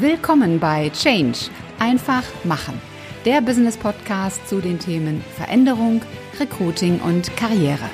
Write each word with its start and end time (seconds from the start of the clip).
Willkommen 0.00 0.58
bei 0.58 0.90
Change. 0.90 1.38
Einfach 1.78 2.24
machen. 2.42 2.80
Der 3.24 3.40
Business 3.40 3.76
Podcast 3.76 4.48
zu 4.48 4.60
den 4.60 4.80
Themen 4.80 5.22
Veränderung, 5.36 6.02
Recruiting 6.40 6.98
und 7.00 7.36
Karriere. 7.36 7.88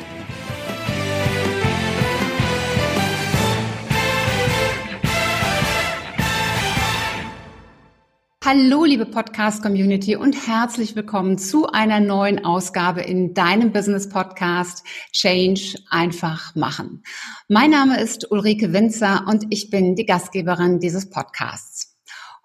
Hallo, 8.43 8.87
liebe 8.87 9.05
Podcast-Community 9.05 10.17
und 10.17 10.48
herzlich 10.48 10.96
willkommen 10.96 11.37
zu 11.37 11.67
einer 11.67 12.01
neuen 12.01 12.43
Ausgabe 12.46 13.03
in 13.03 13.35
deinem 13.35 13.73
Business-Podcast 13.73 14.85
Change 15.12 15.77
einfach 15.91 16.55
machen. 16.55 17.03
Mein 17.48 17.71
Name 17.71 18.01
ist 18.01 18.30
Ulrike 18.30 18.73
Winzer 18.73 19.27
und 19.29 19.45
ich 19.51 19.69
bin 19.69 19.96
die 19.96 20.07
Gastgeberin 20.07 20.80
dieses 20.80 21.11
Podcasts. 21.11 21.89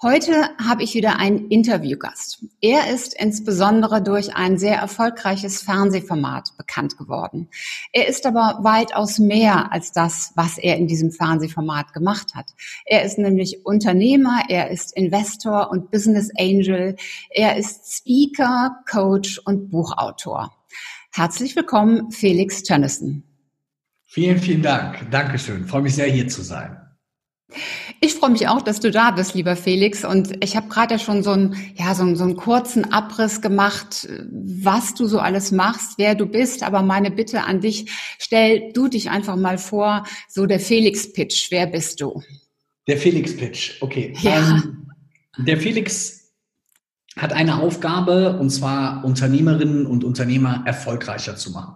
Heute 0.05 0.51
habe 0.63 0.83
ich 0.83 0.93
wieder 0.93 1.17
einen 1.17 1.47
Interviewgast. 1.47 2.45
Er 2.61 2.93
ist 2.93 3.19
insbesondere 3.19 4.03
durch 4.03 4.35
ein 4.35 4.59
sehr 4.59 4.75
erfolgreiches 4.75 5.63
Fernsehformat 5.63 6.55
bekannt 6.59 6.95
geworden. 6.95 7.49
Er 7.91 8.07
ist 8.07 8.27
aber 8.27 8.59
weitaus 8.61 9.17
mehr 9.17 9.71
als 9.71 9.93
das, 9.93 10.31
was 10.35 10.59
er 10.59 10.77
in 10.77 10.85
diesem 10.85 11.09
Fernsehformat 11.09 11.91
gemacht 11.91 12.35
hat. 12.35 12.45
Er 12.85 13.03
ist 13.03 13.17
nämlich 13.17 13.65
Unternehmer, 13.65 14.43
er 14.47 14.69
ist 14.69 14.95
Investor 14.95 15.71
und 15.71 15.89
Business 15.89 16.29
Angel, 16.37 16.97
er 17.31 17.57
ist 17.57 17.91
Speaker, 17.91 18.75
Coach 18.87 19.41
und 19.43 19.71
Buchautor. 19.71 20.53
Herzlich 21.13 21.55
willkommen, 21.55 22.11
Felix 22.11 22.61
Tönnissen. 22.61 23.23
Vielen, 24.03 24.37
vielen 24.37 24.61
Dank. 24.61 25.09
Dankeschön. 25.09 25.65
Freue 25.65 25.81
mich 25.81 25.95
sehr, 25.95 26.05
hier 26.05 26.27
zu 26.27 26.43
sein. 26.43 26.84
Ich 28.01 28.15
freue 28.15 28.31
mich 28.31 28.47
auch, 28.47 28.61
dass 28.61 28.79
du 28.79 28.91
da 28.91 29.11
bist, 29.11 29.35
lieber 29.35 29.55
Felix. 29.55 30.03
Und 30.03 30.43
ich 30.43 30.55
habe 30.55 30.67
gerade 30.67 30.95
ja 30.95 30.99
schon 30.99 31.23
so 31.23 31.31
einen, 31.31 31.55
ja, 31.75 31.93
so, 31.93 32.03
einen, 32.03 32.15
so 32.15 32.23
einen 32.23 32.35
kurzen 32.35 32.91
Abriss 32.91 33.41
gemacht, 33.41 34.07
was 34.31 34.95
du 34.95 35.05
so 35.05 35.19
alles 35.19 35.51
machst, 35.51 35.97
wer 35.97 36.15
du 36.15 36.25
bist. 36.25 36.63
Aber 36.63 36.81
meine 36.81 37.11
Bitte 37.11 37.43
an 37.43 37.61
dich, 37.61 37.91
stell 38.19 38.71
du 38.73 38.87
dich 38.87 39.09
einfach 39.09 39.35
mal 39.35 39.57
vor, 39.57 40.05
so 40.27 40.45
der 40.45 40.59
Felix-Pitch. 40.59 41.51
Wer 41.51 41.67
bist 41.67 42.01
du? 42.01 42.21
Der 42.87 42.97
Felix-Pitch, 42.97 43.81
okay. 43.81 44.13
Ja. 44.21 44.57
Ähm, 44.57 44.91
der 45.37 45.57
Felix 45.57 46.31
hat 47.17 47.31
eine 47.31 47.61
Aufgabe, 47.61 48.37
und 48.39 48.49
zwar 48.49 49.05
Unternehmerinnen 49.05 49.85
und 49.85 50.03
Unternehmer 50.03 50.63
erfolgreicher 50.65 51.35
zu 51.35 51.51
machen. 51.51 51.75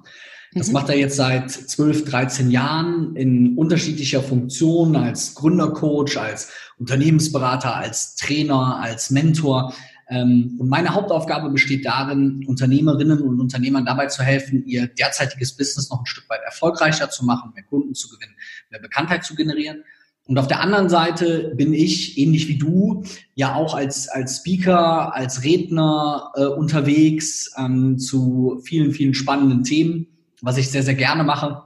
Das 0.54 0.68
mhm. 0.68 0.74
macht 0.74 0.90
er 0.90 0.98
jetzt 0.98 1.16
seit 1.16 1.52
12, 1.52 2.06
13 2.06 2.52
Jahren 2.52 3.16
in 3.16 3.56
unterschiedlicher 3.56 4.24
Funktion 4.24 4.96
als 4.96 5.36
Gründercoach, 5.36 6.18
als 6.18 6.52
Unternehmensberater, 6.78 7.76
als 7.76 8.16
Trainer, 8.16 8.80
als 8.82 9.12
Mentor. 9.12 9.74
Ähm, 10.10 10.56
und 10.60 10.70
meine 10.70 10.96
Hauptaufgabe 10.96 11.52
besteht 11.52 11.86
darin, 11.86 12.44
Unternehmerinnen 12.48 13.22
und 13.22 13.40
Unternehmern 13.40 13.86
dabei 13.86 14.08
zu 14.08 14.24
helfen, 14.24 14.66
ihr 14.66 14.88
derzeitiges 14.88 15.56
Business 15.56 15.90
noch 15.92 16.00
ein 16.00 16.08
Stück 16.08 16.28
weit 16.30 16.42
erfolgreicher 16.44 17.12
zu 17.12 17.26
machen, 17.26 17.52
mehr 17.54 17.64
Kunden 17.64 17.94
zu 17.94 18.10
gewinnen, 18.10 18.36
mehr 18.72 18.82
Bekanntheit 18.82 19.24
zu 19.24 19.36
generieren. 19.36 19.84
Und 20.26 20.38
auf 20.38 20.48
der 20.48 20.62
anderen 20.62 20.90
Seite 20.90 21.54
bin 21.56 21.74
ich, 21.74 22.18
ähnlich 22.18 22.48
wie 22.48 22.58
du, 22.58 23.04
ja 23.34 23.56
auch 23.56 23.74
als, 23.76 24.08
als 24.08 24.38
Speaker, 24.38 25.14
als 25.16 25.44
Redner 25.44 26.32
äh, 26.36 26.46
unterwegs 26.46 27.52
ähm, 27.58 27.98
zu 27.98 28.62
vielen, 28.64 28.92
vielen 28.92 29.14
spannenden 29.14 29.64
Themen 29.64 30.08
was 30.42 30.58
ich 30.58 30.70
sehr, 30.70 30.84
sehr 30.84 30.96
gerne 30.96 31.24
mache 31.24 31.64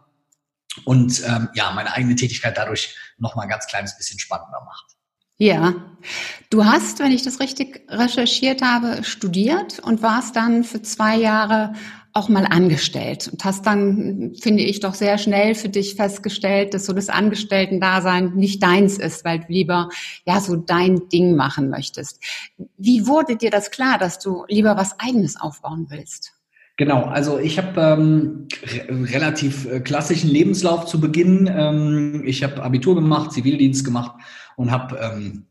und 0.86 1.22
ähm, 1.26 1.50
ja, 1.54 1.72
meine 1.72 1.94
eigene 1.94 2.16
Tätigkeit 2.16 2.58
dadurch 2.58 2.96
noch 3.18 3.36
mal 3.36 3.44
ein 3.44 3.50
ganz 3.50 3.68
kleines 3.68 3.98
bisschen 3.98 4.20
spannender 4.20 4.62
macht. 4.66 4.94
Ja, 5.38 5.74
du 6.50 6.64
hast, 6.64 7.00
wenn 7.00 7.12
ich 7.12 7.24
das 7.24 7.40
richtig 7.40 7.82
recherchiert 7.90 8.62
habe, 8.62 9.04
studiert 9.04 9.80
und 9.80 10.02
warst 10.02 10.36
dann 10.36 10.64
für 10.64 10.82
zwei 10.82 11.18
Jahre 11.18 11.74
auch 12.14 12.30
mal 12.30 12.46
angestellt 12.46 13.28
und 13.32 13.44
hast 13.44 13.66
dann, 13.66 14.36
finde 14.40 14.62
ich, 14.62 14.80
doch 14.80 14.94
sehr 14.94 15.18
schnell 15.18 15.56
für 15.56 15.70
dich 15.70 15.96
festgestellt, 15.96 16.76
dass 16.76 16.86
so 16.86 16.94
das 16.94 17.10
Angestellten-Dasein 17.10 18.36
nicht 18.36 18.62
deins 18.62 19.00
ist, 19.00 19.26
weil 19.26 19.40
du 19.40 19.46
lieber 19.50 19.90
ja 20.26 20.40
so 20.40 20.56
dein 20.56 21.10
Ding 21.10 21.36
machen 21.36 21.70
möchtest. 21.70 22.20
Wie 22.78 23.08
wurde 23.08 23.36
dir 23.36 23.50
das 23.50 23.72
klar, 23.72 23.98
dass 23.98 24.20
du 24.20 24.46
lieber 24.48 24.78
was 24.78 25.00
Eigenes 25.00 25.42
aufbauen 25.42 25.88
willst? 25.90 26.33
Genau, 26.76 27.04
also 27.04 27.38
ich 27.38 27.60
habe 27.60 27.80
ähm, 27.80 28.48
relativ 28.90 29.66
äh, 29.66 29.80
klassischen 29.80 30.30
Lebenslauf 30.30 30.86
zu 30.86 31.00
Beginn. 31.00 31.48
Ähm, 31.54 32.24
ich 32.26 32.44
habe 32.44 32.64
Abitur 32.64 32.96
gemacht, 32.96 33.32
Zivildienst 33.32 33.86
gemacht 33.86 34.14
und 34.56 34.72
habe 34.72 34.98
ähm, 34.98 35.46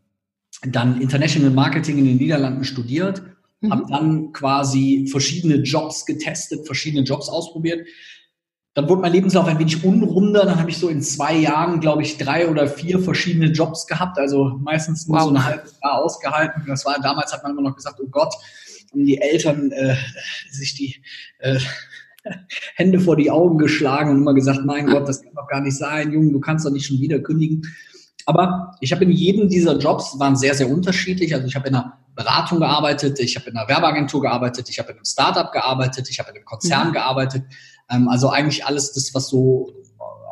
dann 0.66 1.00
International 1.00 1.50
Marketing 1.50 1.98
in 1.98 2.06
den 2.06 2.16
Niederlanden 2.16 2.64
studiert, 2.64 3.22
mhm. 3.60 3.70
habe 3.70 3.84
dann 3.88 4.32
quasi 4.32 5.06
verschiedene 5.10 5.56
Jobs 5.56 6.06
getestet, 6.06 6.66
verschiedene 6.66 7.04
Jobs 7.04 7.28
ausprobiert. 7.28 7.86
Dann 8.74 8.88
wurde 8.88 9.02
mein 9.02 9.12
Lebenslauf 9.12 9.46
ein 9.46 9.58
wenig 9.58 9.84
unrunder. 9.84 10.44
Dann 10.46 10.58
habe 10.58 10.70
ich 10.70 10.78
so 10.78 10.88
in 10.88 11.02
zwei 11.02 11.36
Jahren, 11.36 11.78
glaube 11.78 12.02
ich, 12.02 12.16
drei 12.16 12.48
oder 12.48 12.66
vier 12.66 12.98
verschiedene 12.98 13.46
Jobs 13.52 13.86
gehabt. 13.86 14.18
Also 14.18 14.58
meistens 14.60 15.06
nur 15.06 15.18
wow. 15.18 15.24
so 15.24 15.30
ein 15.34 15.44
halbes 15.44 15.78
Jahr 15.82 16.02
ausgehalten. 16.02 16.64
Das 16.66 16.84
war 16.84 16.98
damals 17.00 17.32
hat 17.32 17.42
man 17.42 17.52
immer 17.52 17.62
noch 17.62 17.76
gesagt, 17.76 18.00
oh 18.02 18.08
Gott, 18.10 18.34
haben 18.92 19.04
die 19.04 19.20
Eltern 19.20 19.72
äh, 19.72 19.96
sich 20.50 20.74
die 20.74 21.02
äh, 21.38 21.58
Hände 22.76 23.00
vor 23.00 23.16
die 23.16 23.30
Augen 23.30 23.58
geschlagen 23.58 24.10
und 24.10 24.18
immer 24.18 24.34
gesagt, 24.34 24.60
mein 24.64 24.86
Gott, 24.86 25.08
das 25.08 25.22
kann 25.22 25.34
doch 25.34 25.48
gar 25.48 25.60
nicht 25.60 25.76
sein, 25.76 26.12
Junge, 26.12 26.32
du 26.32 26.40
kannst 26.40 26.64
doch 26.64 26.70
nicht 26.70 26.86
schon 26.86 27.00
wieder 27.00 27.18
kündigen. 27.18 27.62
Aber 28.26 28.76
ich 28.80 28.92
habe 28.92 29.04
in 29.04 29.10
jedem 29.10 29.48
dieser 29.48 29.78
Jobs, 29.78 30.18
waren 30.18 30.36
sehr, 30.36 30.54
sehr 30.54 30.70
unterschiedlich. 30.70 31.34
Also 31.34 31.46
ich 31.48 31.56
habe 31.56 31.68
in 31.68 31.74
einer 31.74 31.98
Beratung 32.14 32.60
gearbeitet, 32.60 33.18
ich 33.18 33.36
habe 33.36 33.50
in 33.50 33.56
einer 33.56 33.68
Werbeagentur 33.68 34.20
gearbeitet, 34.20 34.68
ich 34.68 34.78
habe 34.78 34.90
in 34.90 34.96
einem 34.96 35.04
Startup 35.04 35.50
gearbeitet, 35.50 36.08
ich 36.08 36.20
habe 36.20 36.30
in 36.30 36.36
einem 36.36 36.44
Konzern 36.44 36.88
mhm. 36.88 36.92
gearbeitet. 36.92 37.42
Ähm, 37.90 38.08
also 38.08 38.28
eigentlich 38.28 38.64
alles 38.64 38.92
das, 38.92 39.12
was 39.14 39.28
so 39.28 39.72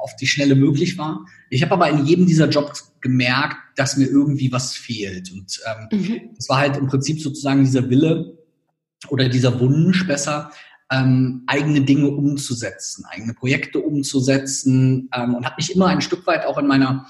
auf 0.00 0.15
die 0.16 0.26
Schnelle 0.26 0.54
möglich 0.54 0.99
war. 0.99 1.26
Ich 1.50 1.62
habe 1.62 1.75
aber 1.75 1.91
in 1.91 2.06
jedem 2.06 2.26
dieser 2.26 2.49
Jobs 2.49 2.93
gemerkt, 3.00 3.56
dass 3.76 3.97
mir 3.97 4.06
irgendwie 4.06 4.53
was 4.53 4.75
fehlt. 4.75 5.32
Und 5.32 5.60
ähm, 5.66 5.99
mhm. 5.99 6.20
das 6.37 6.49
war 6.49 6.59
halt 6.59 6.76
im 6.76 6.87
Prinzip 6.87 7.20
sozusagen 7.20 7.65
dieser 7.65 7.91
Wille, 7.91 8.38
oder 9.09 9.28
dieser 9.28 9.59
Wunsch 9.61 10.06
besser, 10.06 10.50
ähm, 10.91 11.43
eigene 11.47 11.83
Dinge 11.83 12.09
umzusetzen, 12.09 13.05
eigene 13.09 13.34
Projekte 13.34 13.78
umzusetzen 13.78 15.09
ähm, 15.15 15.34
und 15.34 15.44
habe 15.44 15.56
mich 15.59 15.75
immer 15.75 15.87
ein 15.87 16.00
Stück 16.00 16.27
weit 16.27 16.44
auch 16.44 16.59
in 16.59 16.66
meiner 16.66 17.06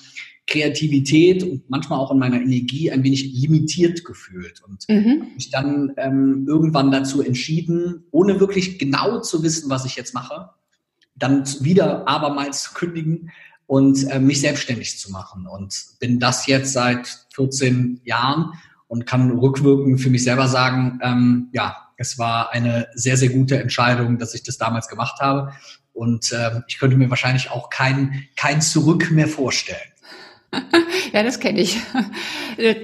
Kreativität 0.47 1.43
und 1.45 1.71
manchmal 1.71 1.99
auch 1.99 2.11
in 2.11 2.19
meiner 2.19 2.41
Energie 2.41 2.91
ein 2.91 3.05
wenig 3.05 3.33
limitiert 3.33 4.05
gefühlt 4.05 4.63
und 4.67 4.85
mhm. 4.89 5.29
mich 5.35 5.51
dann 5.51 5.93
ähm, 5.97 6.45
irgendwann 6.47 6.91
dazu 6.91 7.23
entschieden, 7.23 8.05
ohne 8.11 8.41
wirklich 8.41 8.79
genau 8.79 9.21
zu 9.21 9.43
wissen, 9.43 9.71
was 9.71 9.85
ich 9.85 9.97
jetzt 9.97 10.13
mache, 10.13 10.51
dann 11.15 11.47
wieder 11.61 12.07
abermals 12.09 12.65
zu 12.65 12.75
kündigen 12.75 13.31
und 13.67 14.11
äh, 14.11 14.19
mich 14.19 14.41
selbstständig 14.41 14.99
zu 14.99 15.13
machen 15.13 15.47
und 15.47 15.73
bin 16.01 16.19
das 16.19 16.47
jetzt 16.47 16.73
seit 16.73 17.27
14 17.35 18.01
Jahren 18.05 18.53
und 18.91 19.07
kann 19.07 19.31
rückwirkend 19.31 20.01
für 20.01 20.11
mich 20.11 20.25
selber 20.25 20.49
sagen, 20.49 20.99
ähm, 21.01 21.49
ja, 21.53 21.77
es 21.97 22.19
war 22.19 22.53
eine 22.53 22.89
sehr, 22.95 23.17
sehr 23.17 23.29
gute 23.29 23.61
Entscheidung, 23.61 24.19
dass 24.19 24.35
ich 24.35 24.43
das 24.43 24.59
damals 24.59 24.89
gemacht 24.89 25.21
habe. 25.21 25.53
Und 25.93 26.33
ähm, 26.33 26.65
ich 26.67 26.81
könnte 26.81 26.97
mir 26.97 27.09
wahrscheinlich 27.09 27.53
auch 27.53 27.71
kein, 27.71 28.27
kein 28.35 28.61
Zurück 28.61 29.11
mehr 29.13 29.29
vorstellen. 29.29 29.79
Ja, 31.13 31.25
das 31.25 31.41
kenne 31.41 31.61
ich. 31.61 31.77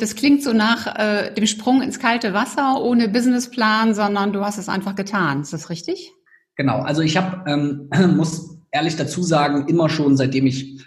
Das 0.00 0.16
klingt 0.16 0.42
so 0.42 0.52
nach 0.52 0.98
äh, 0.98 1.32
dem 1.32 1.46
Sprung 1.46 1.80
ins 1.80 2.00
kalte 2.00 2.32
Wasser 2.32 2.82
ohne 2.82 3.08
Businessplan, 3.08 3.94
sondern 3.94 4.32
du 4.32 4.44
hast 4.44 4.58
es 4.58 4.68
einfach 4.68 4.96
getan. 4.96 5.42
Ist 5.42 5.52
das 5.52 5.70
richtig? 5.70 6.12
Genau. 6.56 6.80
Also 6.80 7.02
ich 7.02 7.16
habe, 7.16 7.48
ähm, 7.48 7.88
muss 8.16 8.58
ehrlich 8.72 8.96
dazu 8.96 9.22
sagen, 9.22 9.68
immer 9.68 9.88
schon 9.88 10.16
seitdem 10.16 10.46
ich 10.46 10.84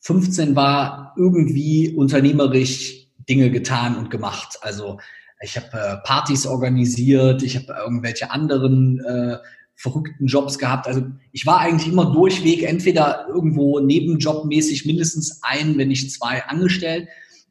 15 0.00 0.56
war, 0.56 1.12
irgendwie 1.18 1.94
unternehmerisch 1.94 3.07
Dinge 3.28 3.50
getan 3.50 3.96
und 3.96 4.10
gemacht. 4.10 4.58
Also 4.62 4.98
ich 5.40 5.56
habe 5.56 5.68
äh, 5.72 5.96
Partys 6.04 6.46
organisiert, 6.46 7.42
ich 7.42 7.56
habe 7.56 7.74
irgendwelche 7.80 8.30
anderen 8.30 9.00
äh, 9.00 9.38
verrückten 9.76 10.26
Jobs 10.26 10.58
gehabt. 10.58 10.88
Also 10.88 11.02
ich 11.30 11.46
war 11.46 11.60
eigentlich 11.60 11.90
immer 11.90 12.12
durchweg 12.12 12.64
entweder 12.64 13.26
irgendwo 13.28 13.78
nebenjobmäßig 13.78 14.86
mindestens 14.86 15.40
ein, 15.42 15.78
wenn 15.78 15.88
nicht 15.88 16.10
zwei 16.10 16.44
angestellt, 16.44 17.08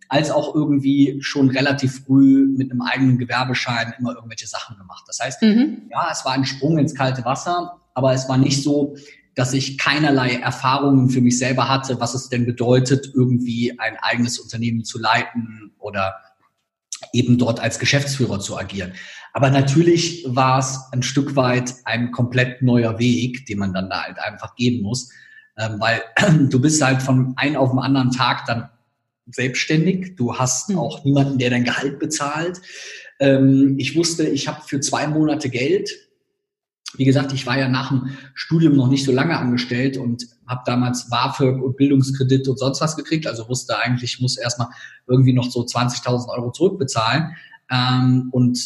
als 0.10 0.30
auch 0.30 0.54
irgendwie 0.54 1.19
schon 1.22 1.50
relativ 1.50 2.04
früh 2.04 2.46
mit 2.46 2.72
einem 2.72 2.81
eigenen 2.81 3.18
Gewerbeschein 3.18 3.94
immer 3.98 4.13
irgendwelche 4.16 4.48
Sachen 4.48 4.78
gemacht. 4.78 5.04
Das 5.07 5.19
heißt, 5.19 5.42
mhm. 5.42 5.84
ja, 5.90 6.10
es 6.12 6.25
war 6.25 6.34
ein 6.34 6.46
Sprung 6.46 6.78
ins 6.78 6.96
kalte 6.96 7.24
Wasser, 7.24 7.80
aber 7.94 8.13
es 8.13 8.28
war 8.28 8.38
nicht 8.38 8.62
so, 8.62 8.96
dass 9.38 9.54
ich 9.54 9.78
keinerlei 9.78 10.34
Erfahrungen 10.34 11.12
für 11.12 11.22
mich 11.22 11.38
selber 11.38 11.69
hatte, 11.69 12.00
was 12.00 12.16
es 12.16 12.28
denn 12.28 12.48
bedeutet, 12.48 13.12
irgendwie 13.13 13.80
ein 13.80 13.95
eigenes 14.01 14.39
Unternehmen 14.39 14.84
zu 14.84 14.98
leiten 15.00 15.75
oder 15.78 16.16
eben 17.13 17.38
dort 17.38 17.60
als 17.60 17.78
Geschäftsführer 17.78 18.39
zu 18.39 18.57
agieren. 18.57 18.94
Aber 19.34 19.51
natürlich 19.51 20.25
war 20.28 20.57
es 20.57 20.80
ein 20.92 21.04
Stück 21.04 21.36
weit 21.36 21.75
ein 21.86 22.12
komplett 22.12 22.63
neuer 22.63 22.98
Weg, 22.98 23.45
den 23.45 23.60
man 23.60 23.75
dann 23.75 23.92
da 23.92 24.06
halt 24.06 24.18
einfach 24.18 24.56
gehen 24.56 24.81
muss, 24.81 25.12
ähm, 25.56 25.80
weil 25.80 26.01
du 26.50 26.60
bist 26.60 26.81
halt 26.81 27.04
von 27.04 27.34
einem 27.38 27.57
auf 27.57 27.69
den 27.69 27.80
anderen 27.80 28.10
Tag 28.10 28.45
dann 28.48 28.69
selbstständig. 29.28 30.16
Du 30.16 30.36
hast 30.36 30.72
mhm. 30.72 30.80
auch 30.80 31.04
niemanden, 31.04 31.38
der 31.38 31.51
dein 31.51 31.63
Gehalt 31.63 32.00
bezahlt. 32.00 32.60
Ähm, 33.19 33.75
ich 33.78 33.95
wusste, 33.95 34.24
ich 34.28 34.48
habe 34.48 34.63
für 34.66 34.80
zwei 34.80 35.06
Monate 35.06 35.50
Geld. 35.50 35.92
Wie 36.95 37.06
gesagt, 37.06 37.34
ich 37.34 37.45
war 37.45 37.57
ja 37.57 37.68
nach 37.68 37.89
dem 37.89 38.12
Studium 38.34 38.75
noch 38.75 38.88
nicht 38.88 39.04
so 39.04 39.12
lange 39.12 39.38
angestellt 39.38 39.98
und 39.98 40.25
habe 40.48 40.62
damals 40.66 41.10
BAföG 41.10 41.62
und 41.62 41.75
Bildungskredit 41.75 42.48
und 42.48 42.57
sonst 42.57 42.80
was 42.80 42.95
gekriegt. 42.95 43.28
Also 43.28 43.50
wusste 43.50 43.78
eigentlich, 43.78 44.16
ich 44.16 44.22
muss 44.22 44.38
erstmal 44.38 44.69
irgendwie 45.06 45.34
noch 45.34 45.51
so 45.51 45.62
20.000 45.62 46.30
Euro 46.30 46.51
zurückbezahlen. 46.51 47.36
Ähm, 47.69 48.30
und 48.31 48.60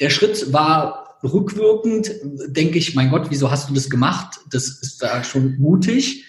der 0.00 0.10
Schritt 0.10 0.52
war 0.52 1.18
rückwirkend, 1.22 2.10
denke 2.48 2.78
ich, 2.78 2.94
mein 2.94 3.10
Gott, 3.10 3.26
wieso 3.30 3.50
hast 3.50 3.70
du 3.70 3.74
das 3.74 3.88
gemacht? 3.88 4.40
Das 4.50 4.64
ist 4.64 5.02
da 5.02 5.24
schon 5.24 5.56
mutig. 5.58 6.26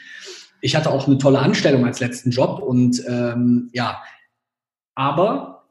Ich 0.62 0.76
hatte 0.76 0.92
auch 0.92 1.08
eine 1.08 1.18
tolle 1.18 1.40
Anstellung 1.40 1.86
als 1.86 2.00
letzten 2.00 2.32
Job 2.32 2.60
und 2.60 3.04
ähm, 3.08 3.70
ja, 3.74 4.02
aber 4.96 5.66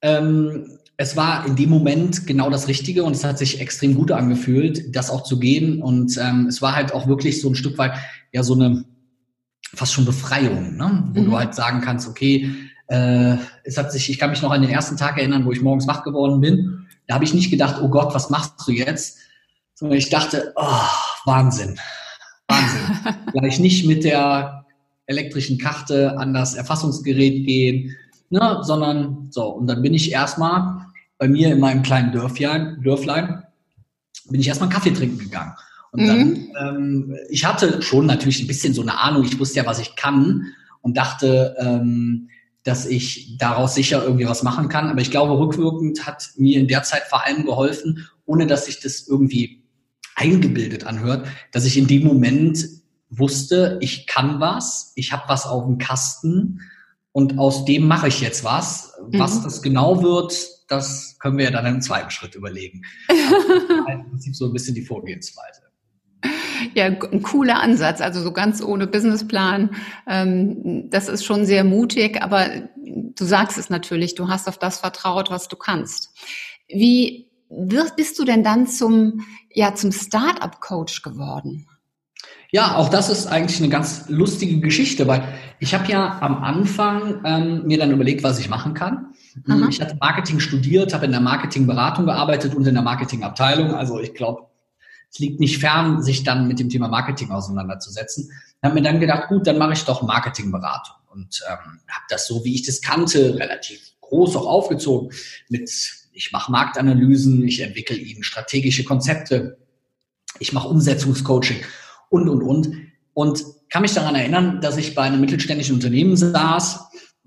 ähm, 0.00 0.78
es 0.96 1.16
war 1.16 1.46
in 1.46 1.56
dem 1.56 1.70
Moment 1.70 2.26
genau 2.26 2.50
das 2.50 2.68
Richtige 2.68 3.04
und 3.04 3.16
es 3.16 3.24
hat 3.24 3.38
sich 3.38 3.60
extrem 3.60 3.94
gut 3.94 4.12
angefühlt, 4.12 4.94
das 4.94 5.10
auch 5.10 5.22
zu 5.22 5.38
gehen. 5.38 5.82
Und 5.82 6.16
ähm, 6.18 6.46
es 6.46 6.62
war 6.62 6.74
halt 6.74 6.92
auch 6.92 7.06
wirklich 7.06 7.40
so 7.40 7.48
ein 7.48 7.54
Stück 7.54 7.78
weit 7.78 7.92
ja 8.32 8.42
so 8.42 8.54
eine 8.54 8.84
fast 9.74 9.92
schon 9.92 10.04
Befreiung, 10.04 10.76
ne? 10.76 11.10
wo 11.12 11.20
mhm. 11.20 11.24
du 11.24 11.38
halt 11.38 11.54
sagen 11.54 11.80
kannst, 11.80 12.08
okay, 12.08 12.54
äh, 12.88 13.36
es 13.64 13.78
hat 13.78 13.90
sich, 13.90 14.10
ich 14.10 14.18
kann 14.18 14.30
mich 14.30 14.42
noch 14.42 14.50
an 14.50 14.60
den 14.60 14.70
ersten 14.70 14.96
Tag 14.96 15.18
erinnern, 15.18 15.46
wo 15.46 15.52
ich 15.52 15.62
morgens 15.62 15.86
wach 15.86 16.04
geworden 16.04 16.40
bin. 16.40 16.86
Da 17.06 17.14
habe 17.14 17.24
ich 17.24 17.34
nicht 17.34 17.50
gedacht, 17.50 17.80
oh 17.80 17.88
Gott, 17.88 18.14
was 18.14 18.30
machst 18.30 18.54
du 18.66 18.72
jetzt? 18.72 19.18
Sondern 19.74 19.98
ich 19.98 20.10
dachte, 20.10 20.52
oh, 20.56 20.86
Wahnsinn, 21.24 21.78
Wahnsinn. 22.48 23.14
Gleich 23.32 23.58
nicht 23.58 23.86
mit 23.86 24.04
der 24.04 24.66
elektrischen 25.06 25.58
Karte 25.58 26.18
an 26.18 26.34
das 26.34 26.54
Erfassungsgerät 26.54 27.46
gehen, 27.46 27.96
ne, 28.32 28.58
sondern 28.62 29.28
so. 29.30 29.46
Und 29.48 29.66
dann 29.66 29.82
bin 29.82 29.94
ich 29.94 30.10
erstmal 30.10 30.86
bei 31.18 31.28
mir 31.28 31.52
in 31.52 31.60
meinem 31.60 31.82
kleinen 31.82 32.12
Dörflein, 32.12 32.82
Dörflein 32.82 33.44
bin 34.28 34.40
ich 34.40 34.48
erstmal 34.48 34.70
Kaffee 34.70 34.92
trinken 34.92 35.18
gegangen. 35.18 35.52
Und 35.92 36.06
dann, 36.06 36.28
mhm. 36.28 36.52
ähm, 36.58 37.16
ich 37.28 37.44
hatte 37.44 37.82
schon 37.82 38.06
natürlich 38.06 38.40
ein 38.40 38.46
bisschen 38.46 38.72
so 38.72 38.82
eine 38.82 38.98
Ahnung, 38.98 39.24
ich 39.24 39.38
wusste 39.38 39.58
ja, 39.58 39.66
was 39.66 39.78
ich 39.78 39.94
kann 39.94 40.46
und 40.80 40.96
dachte, 40.96 41.54
ähm, 41.58 42.30
dass 42.64 42.86
ich 42.86 43.36
daraus 43.38 43.74
sicher 43.74 44.02
irgendwie 44.02 44.26
was 44.26 44.42
machen 44.42 44.68
kann. 44.68 44.88
Aber 44.88 45.00
ich 45.00 45.10
glaube, 45.10 45.38
rückwirkend 45.38 46.06
hat 46.06 46.30
mir 46.36 46.58
in 46.58 46.68
der 46.68 46.82
Zeit 46.82 47.02
vor 47.10 47.24
allem 47.24 47.44
geholfen, 47.44 48.08
ohne 48.24 48.46
dass 48.46 48.66
sich 48.66 48.80
das 48.80 49.06
irgendwie 49.06 49.62
eingebildet 50.14 50.86
anhört, 50.86 51.26
dass 51.50 51.66
ich 51.66 51.76
in 51.76 51.88
dem 51.88 52.04
Moment 52.04 52.66
wusste, 53.10 53.78
ich 53.80 54.06
kann 54.06 54.40
was, 54.40 54.92
ich 54.94 55.12
habe 55.12 55.24
was 55.26 55.46
auf 55.46 55.64
dem 55.66 55.78
Kasten 55.78 56.60
und 57.12 57.38
aus 57.38 57.64
dem 57.64 57.86
mache 57.86 58.08
ich 58.08 58.20
jetzt 58.20 58.42
was. 58.44 58.94
Was 59.02 59.38
mhm. 59.38 59.44
das 59.44 59.62
genau 59.62 60.02
wird, 60.02 60.34
das 60.68 61.16
können 61.18 61.38
wir 61.38 61.46
ja 61.46 61.50
dann 61.50 61.66
im 61.66 61.80
zweiten 61.82 62.10
Schritt 62.10 62.34
überlegen. 62.34 62.82
Im 63.88 64.08
Prinzip 64.08 64.34
so 64.34 64.46
ein 64.46 64.52
bisschen 64.52 64.74
die 64.74 64.82
Vorgehensweise. 64.82 65.62
Ja, 66.74 66.86
ein 66.86 67.22
cooler 67.22 67.60
Ansatz. 67.60 68.00
Also 68.00 68.22
so 68.22 68.32
ganz 68.32 68.62
ohne 68.62 68.86
Businessplan. 68.86 69.74
Ähm, 70.08 70.88
das 70.90 71.08
ist 71.08 71.24
schon 71.24 71.44
sehr 71.44 71.64
mutig, 71.64 72.22
aber 72.22 72.48
du 72.76 73.24
sagst 73.24 73.58
es 73.58 73.68
natürlich, 73.68 74.14
du 74.14 74.28
hast 74.28 74.48
auf 74.48 74.58
das 74.58 74.78
vertraut, 74.78 75.30
was 75.30 75.48
du 75.48 75.56
kannst. 75.56 76.10
Wie 76.68 77.30
bist 77.50 78.18
du 78.18 78.24
denn 78.24 78.42
dann 78.42 78.66
zum, 78.66 79.26
ja, 79.50 79.74
zum 79.74 79.92
Startup-Coach 79.92 81.02
geworden? 81.02 81.66
Ja, 82.54 82.76
auch 82.76 82.90
das 82.90 83.08
ist 83.08 83.28
eigentlich 83.28 83.58
eine 83.60 83.70
ganz 83.70 84.10
lustige 84.10 84.60
Geschichte, 84.60 85.06
weil 85.06 85.26
ich 85.58 85.72
habe 85.72 85.90
ja 85.90 86.18
am 86.20 86.44
Anfang 86.44 87.22
ähm, 87.24 87.62
mir 87.64 87.78
dann 87.78 87.90
überlegt, 87.90 88.22
was 88.22 88.38
ich 88.38 88.50
machen 88.50 88.74
kann. 88.74 89.14
Aha. 89.48 89.68
Ich 89.70 89.80
hatte 89.80 89.96
Marketing 89.98 90.38
studiert, 90.38 90.92
habe 90.92 91.06
in 91.06 91.12
der 91.12 91.22
Marketingberatung 91.22 92.04
gearbeitet 92.04 92.54
und 92.54 92.66
in 92.66 92.74
der 92.74 92.82
Marketingabteilung. 92.82 93.74
Also 93.74 93.98
ich 94.00 94.12
glaube, 94.12 94.48
es 95.10 95.18
liegt 95.18 95.40
nicht 95.40 95.60
fern, 95.60 96.02
sich 96.02 96.24
dann 96.24 96.46
mit 96.46 96.58
dem 96.58 96.68
Thema 96.68 96.88
Marketing 96.88 97.30
auseinanderzusetzen. 97.30 98.30
Ich 98.30 98.62
habe 98.62 98.74
mir 98.74 98.82
dann 98.82 99.00
gedacht, 99.00 99.28
gut, 99.28 99.46
dann 99.46 99.56
mache 99.56 99.72
ich 99.72 99.84
doch 99.86 100.02
Marketingberatung 100.02 100.96
und 101.10 101.42
ähm, 101.48 101.80
habe 101.88 102.04
das 102.10 102.26
so, 102.26 102.44
wie 102.44 102.54
ich 102.54 102.66
das 102.66 102.82
kannte, 102.82 103.34
relativ 103.38 103.92
groß 104.02 104.36
auch 104.36 104.46
aufgezogen 104.46 105.10
mit, 105.48 105.70
ich 106.12 106.32
mache 106.32 106.52
Marktanalysen, 106.52 107.42
ich 107.48 107.60
entwickle 107.60 107.96
ihnen 107.96 108.22
strategische 108.22 108.84
Konzepte, 108.84 109.56
ich 110.38 110.52
mache 110.52 110.68
Umsetzungscoaching 110.68 111.62
und, 112.12 112.28
und, 112.28 112.42
und. 112.42 112.76
Und 113.14 113.44
kann 113.70 113.82
mich 113.82 113.94
daran 113.94 114.14
erinnern, 114.14 114.60
dass 114.60 114.76
ich 114.76 114.94
bei 114.94 115.02
einem 115.02 115.20
mittelständischen 115.20 115.74
Unternehmen 115.74 116.16
saß, 116.16 116.80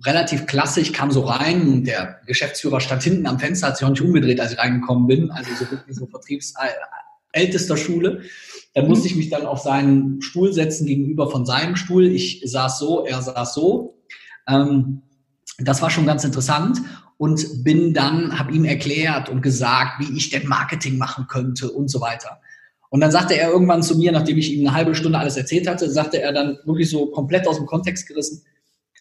relativ 0.05 0.45
klassisch, 0.45 0.91
kam 0.91 1.11
so 1.11 1.21
rein 1.21 1.67
und 1.67 1.83
der 1.85 2.19
Geschäftsführer 2.27 2.79
stand 2.79 3.03
hinten 3.03 3.25
am 3.25 3.39
Fenster, 3.39 3.67
hat 3.67 3.77
sich 3.77 3.85
auch 3.85 3.91
nicht 3.91 4.01
umgedreht, 4.01 4.39
als 4.39 4.53
ich 4.53 4.59
reingekommen 4.59 5.07
bin, 5.07 5.31
also 5.31 5.49
so 5.55 5.71
wirklich 5.71 5.95
so 5.95 6.05
vertriebsältester 6.05 7.77
Schule. 7.77 8.21
Dann 8.73 8.87
musste 8.87 9.07
ich 9.07 9.15
mich 9.15 9.29
dann 9.29 9.45
auf 9.45 9.59
seinen 9.59 10.21
Stuhl 10.21 10.53
setzen 10.53 10.85
gegenüber 10.85 11.31
von 11.31 11.45
seinem 11.45 11.75
Stuhl. 11.75 12.05
Ich 12.05 12.41
saß 12.45 12.77
so, 12.77 13.05
er 13.05 13.21
saß 13.21 13.53
so. 13.53 13.97
Ähm, 14.47 15.01
das 15.57 15.81
war 15.81 15.89
schon 15.89 16.05
ganz 16.05 16.23
interessant 16.25 16.81
und 17.17 17.63
bin 17.63 17.93
dann, 17.93 18.37
habe 18.37 18.51
ihm 18.51 18.65
erklärt 18.65 19.29
und 19.29 19.41
gesagt, 19.41 19.99
wie 19.99 20.17
ich 20.17 20.29
denn 20.29 20.47
Marketing 20.47 20.97
machen 20.97 21.27
könnte 21.27 21.71
und 21.71 21.89
so 21.89 22.01
weiter. 22.01 22.41
Und 22.89 23.01
dann 23.01 23.11
sagte 23.11 23.37
er 23.37 23.49
irgendwann 23.51 23.83
zu 23.83 23.97
mir, 23.97 24.11
nachdem 24.11 24.37
ich 24.37 24.53
ihm 24.53 24.67
eine 24.67 24.75
halbe 24.75 24.95
Stunde 24.95 25.17
alles 25.17 25.37
erzählt 25.37 25.67
hatte, 25.67 25.89
sagte 25.89 26.21
er 26.21 26.31
dann 26.31 26.57
wirklich 26.65 26.89
so 26.89 27.07
komplett 27.07 27.47
aus 27.47 27.57
dem 27.57 27.65
Kontext 27.65 28.07
gerissen, 28.07 28.43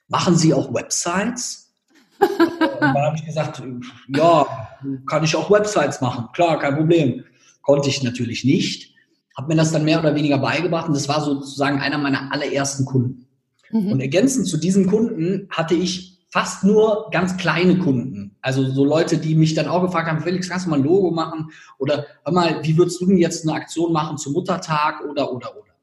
machen 0.09 0.37
Sie 0.37 0.53
auch 0.55 0.73
Websites? 0.73 1.73
und 2.19 2.81
dann 2.81 2.97
habe 2.97 3.17
ich 3.17 3.25
gesagt, 3.25 3.63
ja, 4.09 4.69
kann 5.07 5.25
ich 5.25 5.37
auch 5.37 5.51
Websites 5.51 6.01
machen, 6.01 6.29
klar, 6.33 6.59
kein 6.59 6.77
Problem. 6.77 7.25
Konnte 7.63 7.89
ich 7.89 8.03
natürlich 8.03 8.45
nicht. 8.45 8.95
Habe 9.37 9.49
mir 9.49 9.57
das 9.57 9.73
dann 9.73 9.85
mehr 9.85 9.99
oder 9.99 10.15
weniger 10.15 10.39
beigebracht 10.39 10.89
und 10.89 10.95
das 10.95 11.09
war 11.09 11.21
sozusagen 11.21 11.81
einer 11.81 11.99
meiner 11.99 12.33
allerersten 12.33 12.85
Kunden. 12.85 13.27
Mhm. 13.71 13.93
Und 13.93 14.01
ergänzend 14.01 14.47
zu 14.47 14.57
diesem 14.57 14.87
Kunden 14.87 15.49
hatte 15.51 15.75
ich 15.75 16.14
fast 16.35 16.65
nur 16.65 17.11
ganz 17.13 17.37
kleine 17.37 17.79
Kunden. 17.79 18.35
Also 18.43 18.69
so 18.69 18.85
Leute, 18.85 19.19
die 19.19 19.37
mich 19.37 19.55
dann 19.55 19.69
auch 19.69 19.83
gefragt 19.83 20.09
haben, 20.09 20.21
Felix, 20.21 20.49
kannst 20.49 20.67
du 20.67 20.71
mal 20.71 20.81
ein 20.81 20.83
Logo 20.83 21.13
machen? 21.13 21.53
Oder 21.79 22.07
hör 22.25 22.33
mal, 22.33 22.59
wie 22.65 22.77
würdest 22.77 23.01
du 23.01 23.07
denn 23.07 23.19
jetzt 23.19 23.47
eine 23.47 23.57
Aktion 23.57 23.93
machen 23.93 24.19
zum 24.19 24.33
Muttertag 24.33 25.05
oder, 25.09 25.33
oder, 25.33 25.57
oder? 25.57 25.75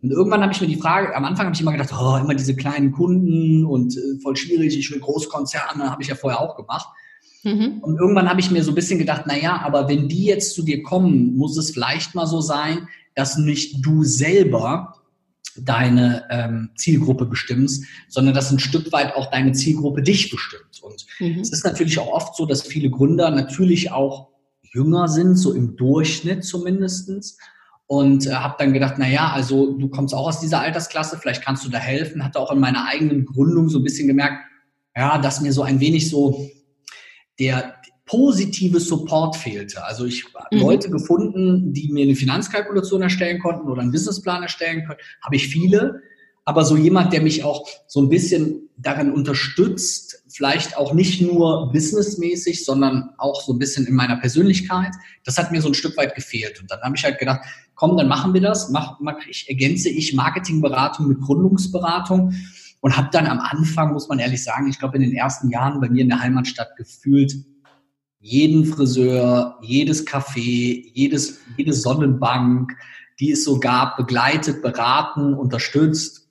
Und 0.00 0.12
irgendwann 0.12 0.42
habe 0.42 0.52
ich 0.52 0.60
mir 0.60 0.68
die 0.68 0.76
Frage, 0.76 1.12
am 1.16 1.24
Anfang 1.24 1.46
habe 1.46 1.56
ich 1.56 1.60
immer 1.60 1.72
gedacht, 1.72 1.92
oh, 1.92 2.18
immer 2.18 2.36
diese 2.36 2.54
kleinen 2.54 2.92
Kunden 2.92 3.64
und 3.64 3.96
äh, 3.96 4.20
voll 4.22 4.36
schwierig, 4.36 4.78
ich 4.78 4.92
will 4.92 5.00
Großkonzerne, 5.00 5.90
habe 5.90 6.02
ich 6.02 6.08
ja 6.08 6.14
vorher 6.14 6.40
auch 6.40 6.56
gemacht. 6.56 6.86
Mhm. 7.42 7.78
Und 7.80 7.98
irgendwann 7.98 8.30
habe 8.30 8.38
ich 8.38 8.52
mir 8.52 8.62
so 8.62 8.70
ein 8.70 8.76
bisschen 8.76 9.00
gedacht, 9.00 9.24
na 9.26 9.36
ja, 9.36 9.60
aber 9.60 9.88
wenn 9.88 10.08
die 10.08 10.26
jetzt 10.26 10.54
zu 10.54 10.62
dir 10.62 10.84
kommen, 10.84 11.36
muss 11.36 11.56
es 11.56 11.72
vielleicht 11.72 12.14
mal 12.14 12.28
so 12.28 12.40
sein, 12.40 12.86
dass 13.16 13.38
nicht 13.38 13.84
du 13.84 14.04
selber 14.04 14.94
deine 15.62 16.24
ähm, 16.30 16.70
Zielgruppe 16.76 17.26
bestimmst, 17.26 17.84
sondern 18.08 18.34
dass 18.34 18.50
ein 18.50 18.58
Stück 18.58 18.92
weit 18.92 19.14
auch 19.14 19.30
deine 19.30 19.52
Zielgruppe 19.52 20.02
dich 20.02 20.30
bestimmt. 20.30 20.80
Und 20.82 21.06
mhm. 21.20 21.40
es 21.40 21.50
ist 21.50 21.64
natürlich 21.64 21.98
auch 21.98 22.08
oft 22.08 22.36
so, 22.36 22.46
dass 22.46 22.62
viele 22.62 22.90
Gründer 22.90 23.30
natürlich 23.30 23.92
auch 23.92 24.28
jünger 24.62 25.08
sind, 25.08 25.36
so 25.36 25.52
im 25.52 25.76
Durchschnitt 25.76 26.44
zumindestens. 26.44 27.38
Und 27.88 28.26
äh, 28.26 28.32
habe 28.32 28.56
dann 28.58 28.72
gedacht, 28.72 28.94
na 28.98 29.08
ja, 29.08 29.30
also 29.30 29.72
du 29.78 29.88
kommst 29.88 30.12
auch 30.14 30.26
aus 30.26 30.40
dieser 30.40 30.60
Altersklasse, 30.60 31.18
vielleicht 31.18 31.42
kannst 31.42 31.64
du 31.64 31.70
da 31.70 31.78
helfen. 31.78 32.24
Hatte 32.24 32.40
auch 32.40 32.50
in 32.50 32.58
meiner 32.58 32.86
eigenen 32.86 33.24
Gründung 33.24 33.68
so 33.68 33.78
ein 33.78 33.84
bisschen 33.84 34.08
gemerkt, 34.08 34.44
ja, 34.96 35.18
dass 35.18 35.40
mir 35.40 35.52
so 35.52 35.62
ein 35.62 35.78
wenig 35.78 36.10
so 36.10 36.50
der, 37.38 37.75
positive 38.06 38.78
Support 38.80 39.36
fehlte. 39.36 39.84
Also 39.84 40.04
ich 40.04 40.24
habe 40.34 40.56
mhm. 40.56 40.62
Leute 40.62 40.90
gefunden, 40.90 41.72
die 41.72 41.92
mir 41.92 42.04
eine 42.04 42.14
Finanzkalkulation 42.14 43.02
erstellen 43.02 43.40
konnten 43.40 43.68
oder 43.68 43.82
einen 43.82 43.90
Businessplan 43.90 44.42
erstellen 44.42 44.86
können, 44.86 45.00
habe 45.22 45.36
ich 45.36 45.48
viele. 45.48 46.00
Aber 46.44 46.64
so 46.64 46.76
jemand, 46.76 47.12
der 47.12 47.22
mich 47.22 47.42
auch 47.42 47.68
so 47.88 48.00
ein 48.00 48.08
bisschen 48.08 48.70
darin 48.76 49.10
unterstützt, 49.10 50.22
vielleicht 50.28 50.76
auch 50.76 50.94
nicht 50.94 51.20
nur 51.20 51.72
businessmäßig, 51.72 52.64
sondern 52.64 53.10
auch 53.18 53.42
so 53.42 53.52
ein 53.52 53.58
bisschen 53.58 53.84
in 53.86 53.94
meiner 53.94 54.16
Persönlichkeit, 54.16 54.92
das 55.24 55.38
hat 55.38 55.50
mir 55.50 55.60
so 55.60 55.68
ein 55.68 55.74
Stück 55.74 55.96
weit 55.96 56.14
gefehlt. 56.14 56.60
Und 56.60 56.70
dann 56.70 56.80
habe 56.82 56.94
ich 56.96 57.02
halt 57.02 57.18
gedacht, 57.18 57.40
komm, 57.74 57.96
dann 57.96 58.06
machen 58.06 58.32
wir 58.32 58.40
das. 58.40 58.70
Mach, 58.70 59.00
mach 59.00 59.16
ich, 59.28 59.48
ergänze 59.48 59.88
ich 59.88 60.14
Marketingberatung 60.14 61.08
mit 61.08 61.20
Gründungsberatung 61.20 62.34
und 62.80 62.96
habe 62.96 63.08
dann 63.10 63.26
am 63.26 63.40
Anfang, 63.40 63.92
muss 63.92 64.08
man 64.08 64.20
ehrlich 64.20 64.44
sagen, 64.44 64.68
ich 64.68 64.78
glaube 64.78 64.96
in 64.98 65.02
den 65.02 65.14
ersten 65.14 65.50
Jahren 65.50 65.80
bei 65.80 65.88
mir 65.88 66.02
in 66.02 66.08
der 66.08 66.20
Heimatstadt 66.20 66.76
gefühlt 66.76 67.34
jeden 68.26 68.64
Friseur, 68.64 69.56
jedes 69.62 70.04
Café, 70.04 70.90
jedes, 70.92 71.38
jede 71.56 71.72
Sonnenbank, 71.72 72.72
die 73.20 73.30
es 73.30 73.44
so 73.44 73.60
gab, 73.60 73.96
begleitet, 73.96 74.62
beraten, 74.62 75.32
unterstützt, 75.32 76.28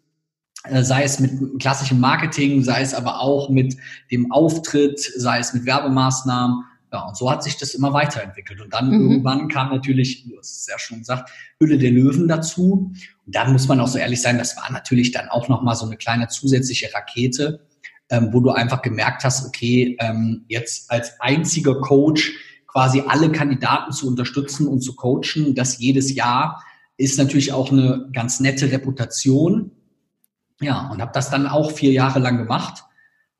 äh, 0.66 0.84
sei 0.84 1.04
es 1.04 1.22
mit 1.22 1.32
klassischem 1.60 2.02
Marketing, 2.02 2.64
sei 2.66 2.82
es 2.82 2.94
aber 2.94 3.22
auch 3.22 3.50
mit 3.50 3.78
dem 4.12 4.30
Auftritt, 4.34 5.00
sei 5.00 5.40
es 5.40 5.54
mit 5.54 5.66
Werbemaßnahmen. 5.66 6.66
Ja, 6.92 7.08
und 7.08 7.16
so 7.16 7.32
hat 7.32 7.44
sich 7.44 7.56
das 7.58 7.74
immer 7.74 7.94
weiterentwickelt. 7.94 8.60
Und 8.60 8.74
dann 8.74 8.90
mhm. 8.90 9.12
irgendwann 9.12 9.48
kam 9.48 9.70
natürlich, 9.70 10.28
du 10.28 10.38
hast 10.38 10.60
es 10.60 10.68
ja 10.68 10.78
schon 10.78 11.00
gesagt, 11.00 11.30
Hülle 11.60 11.78
der 11.78 11.92
Löwen 11.92 12.28
dazu. 12.28 12.92
Und 13.26 13.36
dann 13.36 13.54
muss 13.54 13.70
man 13.70 13.80
auch 13.80 13.88
so 13.88 13.98
ehrlich 13.98 14.22
sein, 14.22 14.38
das 14.38 14.58
war 14.58 14.70
natürlich 14.70 15.14
dann 15.14 15.30
auch 15.30 15.48
nochmal 15.48 15.78
so 15.78 15.86
eine 15.86 15.96
kleine 15.96 16.28
zusätzliche 16.28 16.94
Rakete, 16.94 17.66
ähm, 18.10 18.30
wo 18.32 18.40
du 18.40 18.52
einfach 18.52 18.82
gemerkt 18.82 19.24
hast, 19.24 19.48
okay, 19.48 19.98
ähm, 20.00 20.46
jetzt 20.48 20.92
als 20.92 21.20
einziger 21.20 21.82
Coach 21.82 22.34
quasi 22.68 23.04
alle 23.08 23.32
Kandidaten 23.32 23.94
zu 23.94 24.08
unterstützen 24.08 24.68
und 24.68 24.82
zu 24.82 24.96
coachen, 24.96 25.56
das 25.56 25.80
jedes 25.80 26.14
Jahr 26.14 26.64
ist 26.98 27.18
natürlich 27.18 27.54
auch 27.54 27.72
eine 27.72 28.10
ganz 28.14 28.40
nette 28.40 28.72
Reputation. 28.72 29.72
Ja, 30.62 30.90
und 30.90 31.02
habe 31.02 31.12
das 31.14 31.30
dann 31.30 31.48
auch 31.48 31.72
vier 31.72 31.92
Jahre 31.92 32.20
lang 32.20 32.38
gemacht. 32.38 32.86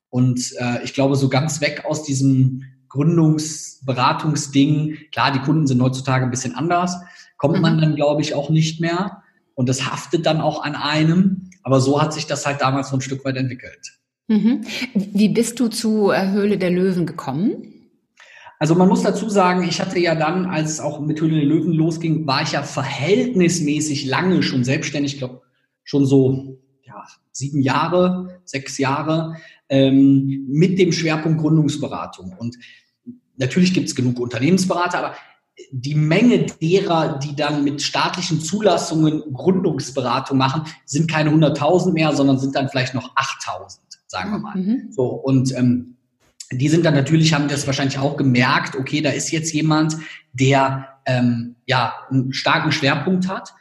Und 0.10 0.54
äh, 0.60 0.84
ich 0.84 0.94
glaube, 0.94 1.16
so 1.16 1.30
ganz 1.30 1.62
weg 1.62 1.86
aus 1.86 2.04
diesem 2.04 2.64
Gründungsberatungsding, 2.90 4.98
klar, 5.12 5.32
die 5.32 5.40
Kunden 5.40 5.68
sind 5.68 5.82
heutzutage 5.82 6.26
ein 6.26 6.32
bisschen 6.32 6.56
anders, 6.56 6.98
kommt 7.38 7.62
man 7.62 7.78
mhm. 7.78 7.82
dann, 7.82 7.96
glaube 7.96 8.22
ich, 8.22 8.34
auch 8.34 8.50
nicht 8.50 8.82
mehr. 8.82 9.24
Und 9.54 9.70
das 9.70 9.86
haftet 9.86 10.26
dann 10.26 10.42
auch 10.42 10.64
an 10.64 10.76
einem. 10.76 11.50
Aber 11.64 11.80
so 11.82 12.02
hat 12.02 12.14
sich 12.14 12.28
das 12.28 12.46
halt 12.46 12.62
damals 12.62 12.90
so 12.90 12.98
ein 12.98 13.02
Stück 13.02 13.26
weit 13.26 13.38
entwickelt. 13.38 13.98
Mhm. 14.28 14.62
Wie 14.94 15.30
bist 15.30 15.60
du 15.60 15.68
zu 15.68 16.12
äh, 16.12 16.32
Höhle 16.32 16.58
der 16.58 16.72
Löwen 16.72 17.06
gekommen? 17.06 17.72
Also 18.58 18.74
man 18.74 18.88
muss 18.88 19.04
dazu 19.04 19.30
sagen, 19.30 19.68
ich 19.68 19.82
hatte 19.82 20.00
ja 20.00 20.16
dann, 20.16 20.46
als 20.46 20.72
es 20.72 20.80
auch 20.80 21.00
mit 21.00 21.20
Höhle 21.20 21.36
der 21.36 21.46
Löwen 21.46 21.74
losging, 21.74 22.26
war 22.26 22.42
ich 22.42 22.54
ja 22.54 22.64
verhältnismäßig 22.64 24.06
lange 24.06 24.42
schon 24.42 24.64
selbstständig, 24.64 25.14
ich 25.14 25.20
glaube 25.20 25.42
schon 25.84 26.06
so 26.06 26.58
ja, 26.84 27.04
sieben 27.32 27.62
Jahre, 27.62 28.40
sechs 28.46 28.78
Jahre 28.78 29.36
ähm, 29.70 30.46
mit 30.48 30.80
dem 30.80 30.92
Schwerpunkt 30.92 31.42
Gründungsberatung. 31.42 32.36
Und 32.38 32.56
natürlich 33.36 33.74
gibt 33.74 33.90
es 33.90 33.96
genug 33.96 34.20
Unternehmensberater, 34.20 35.00
aber 35.00 35.16
die 35.72 35.96
Menge 35.96 36.46
derer, 36.62 37.20
die 37.20 37.36
dann 37.36 37.64
mit 37.64 37.82
staatlichen 37.82 38.42
Zulassungen 38.42 39.22
Gründungsberatung 39.34 40.38
machen, 40.38 40.64
sind 40.86 41.10
keine 41.10 41.30
100.000 41.30 41.94
mehr, 41.94 42.14
sondern 42.16 42.40
sind 42.40 42.56
dann 42.56 42.70
vielleicht 42.70 42.94
noch 42.94 43.16
8.000, 43.16 43.80
sagen 44.08 44.32
wir 44.32 44.40
mal. 44.40 44.56
Mhm. 44.56 44.92
So 44.92 45.06
und 45.06 45.56
ähm, 45.56 45.96
die 46.52 46.70
sind 46.70 46.86
dann 46.86 46.94
natürlich, 46.94 47.34
haben 47.34 47.48
das 47.48 47.66
wahrscheinlich 47.66 47.98
auch 47.98 48.18
gemerkt, 48.18 48.76
okay, 48.76 49.02
da 49.02 49.10
ist 49.10 49.32
jetzt 49.32 49.54
jemand, 49.54 49.98
der 50.34 50.88
ähm, 51.06 51.56
ja 51.66 51.94
einen 52.10 52.34
starken 52.34 52.72
Schwerpunkt 52.72 53.28
hat 53.28 53.54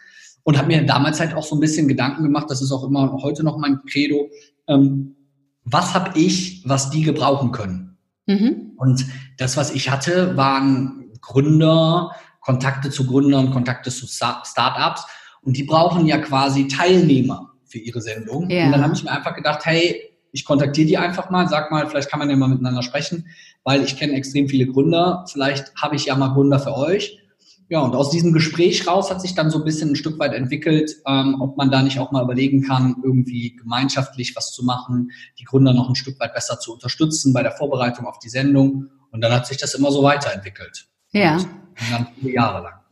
und 0.43 0.59
habe 0.59 0.69
mir 0.69 0.85
damals 0.85 1.21
halt 1.21 1.35
auch 1.35 1.45
so 1.45 1.57
ein 1.57 1.61
bisschen 1.61 1.89
Gedanken 1.89 2.23
gemacht, 2.23 2.47
das 2.51 2.63
ist 2.63 2.73
auch 2.73 2.85
immer 2.85 3.11
heute 3.23 3.43
noch 3.43 3.59
mein 3.59 3.81
Credo, 3.87 4.29
ähm, 4.69 5.17
was 5.65 5.95
habe 5.95 6.19
ich, 6.19 6.63
was 6.67 6.91
die 6.91 7.03
gebrauchen 7.03 7.53
können? 7.53 7.97
Mhm. 8.27 8.73
Und 8.77 9.07
das, 9.39 9.57
was 9.57 9.75
ich 9.75 9.91
hatte, 9.91 10.37
waren 10.37 11.11
Gründer, 11.21 12.11
Kontakte 12.41 12.91
zu 12.91 13.07
Gründern, 13.07 13.51
Kontakte 13.51 13.91
zu 13.91 14.07
Startups 14.07 15.07
und 15.41 15.57
die 15.57 15.65
brauchen 15.65 16.07
ja 16.07 16.19
quasi 16.19 16.69
Teilnehmer 16.69 17.53
für 17.65 17.79
ihre 17.79 18.03
Sendung. 18.03 18.51
Ja. 18.51 18.67
Und 18.67 18.73
dann 18.73 18.83
habe 18.83 18.95
ich 18.95 19.03
mir 19.03 19.11
einfach 19.11 19.35
gedacht, 19.35 19.65
hey, 19.65 20.14
ich 20.35 20.45
kontaktiere 20.45 20.89
die 20.89 20.99
einfach 20.99 21.31
mal, 21.31 21.49
sag 21.49 21.71
mal, 21.71 21.87
vielleicht 21.89 22.11
kann 22.11 22.19
man 22.19 22.29
ja 22.29 22.35
mal 22.35 22.49
miteinander 22.49 22.83
sprechen, 22.83 23.29
weil 23.63 23.85
ich 23.85 23.97
kenne 23.97 24.15
extrem 24.15 24.49
viele 24.49 24.67
Gründer, 24.67 25.25
vielleicht 25.33 25.73
habe 25.77 25.95
ich 25.95 26.07
ja 26.07 26.17
mal 26.17 26.35
Gründer 26.35 26.59
für 26.59 26.77
euch. 26.77 27.21
Ja, 27.69 27.81
und 27.81 27.95
aus 27.95 28.11
diesem 28.11 28.33
Gespräch 28.33 28.87
raus 28.87 29.11
hat 29.11 29.23
sich 29.23 29.37
dann 29.37 29.51
so 29.51 29.59
ein 29.59 29.65
bisschen 29.65 29.91
ein 29.91 29.97
Stück 29.97 30.19
weit 30.19 30.35
entwickelt, 30.35 30.97
ähm, 31.07 31.41
ob 31.41 31.57
man 31.57 31.71
da 31.71 31.83
nicht 31.83 32.01
auch 32.01 32.11
mal 32.11 32.25
überlegen 32.25 32.63
kann, 32.63 32.97
irgendwie 33.05 33.55
gemeinschaftlich 33.55 34.35
was 34.35 34.53
zu 34.53 34.65
machen, 34.65 35.13
die 35.39 35.45
Gründer 35.45 35.73
noch 35.73 35.89
ein 35.89 35.95
Stück 35.95 36.19
weit 36.19 36.35
besser 36.35 36.59
zu 36.59 36.73
unterstützen 36.73 37.33
bei 37.33 37.43
der 37.45 37.53
Vorbereitung 37.53 38.07
auf 38.07 38.19
die 38.19 38.29
Sendung. 38.29 38.89
Und 39.13 39.21
dann 39.21 39.33
hat 39.33 39.47
sich 39.47 39.57
das 39.57 39.75
immer 39.75 39.93
so 39.93 40.03
weiterentwickelt. 40.03 40.89
Ja. 41.13 41.37
Und 41.37 41.47
dann 41.93 42.09
viele 42.21 42.35
Jahre 42.35 42.63
lang. 42.65 42.84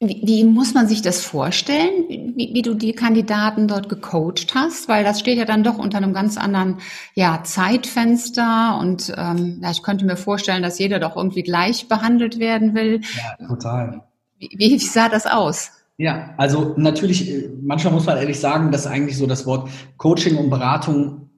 Wie, 0.00 0.20
wie, 0.24 0.44
muss 0.44 0.74
man 0.74 0.88
sich 0.88 1.02
das 1.02 1.22
vorstellen, 1.22 2.04
wie, 2.08 2.50
wie, 2.52 2.62
du 2.62 2.74
die 2.74 2.92
Kandidaten 2.92 3.68
dort 3.68 3.88
gecoacht 3.88 4.54
hast? 4.54 4.88
Weil 4.88 5.04
das 5.04 5.20
steht 5.20 5.38
ja 5.38 5.44
dann 5.44 5.62
doch 5.62 5.78
unter 5.78 5.98
einem 5.98 6.12
ganz 6.12 6.36
anderen 6.36 6.78
ja, 7.14 7.42
Zeitfenster 7.44 8.78
und 8.80 9.12
ähm, 9.16 9.60
ja, 9.62 9.70
ich 9.70 9.82
könnte 9.82 10.04
mir 10.04 10.16
vorstellen, 10.16 10.62
dass 10.62 10.78
jeder 10.78 10.98
doch 10.98 11.16
irgendwie 11.16 11.42
gleich 11.42 11.88
behandelt 11.88 12.38
werden 12.38 12.74
will. 12.74 13.02
Ja, 13.16 13.46
total. 13.46 14.02
Wie, 14.38 14.50
wie 14.58 14.78
sah 14.78 15.08
das 15.08 15.26
aus? 15.26 15.70
Ja, 15.96 16.34
also 16.38 16.74
natürlich, 16.76 17.30
äh, 17.30 17.50
manchmal 17.62 17.94
muss 17.94 18.06
man 18.06 18.18
ehrlich 18.18 18.40
sagen, 18.40 18.72
dass 18.72 18.86
eigentlich 18.86 19.16
so 19.16 19.26
das 19.26 19.46
Wort 19.46 19.70
Coaching 19.96 20.36
und 20.36 20.50
Beratung 20.50 21.30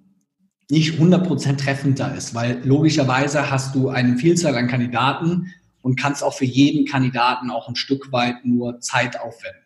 nicht 0.70 0.98
100% 0.98 1.58
treffender 1.58 2.14
ist, 2.14 2.34
weil 2.34 2.60
logischerweise 2.64 3.50
hast 3.50 3.74
du 3.74 3.90
eine 3.90 4.16
Vielzahl 4.16 4.56
an 4.56 4.66
Kandidaten 4.66 5.52
und 5.86 5.94
kannst 5.94 6.24
auch 6.24 6.34
für 6.34 6.44
jeden 6.44 6.84
Kandidaten 6.84 7.48
auch 7.48 7.68
ein 7.68 7.76
Stück 7.76 8.10
weit 8.10 8.44
nur 8.44 8.80
Zeit 8.80 9.20
aufwenden. 9.20 9.62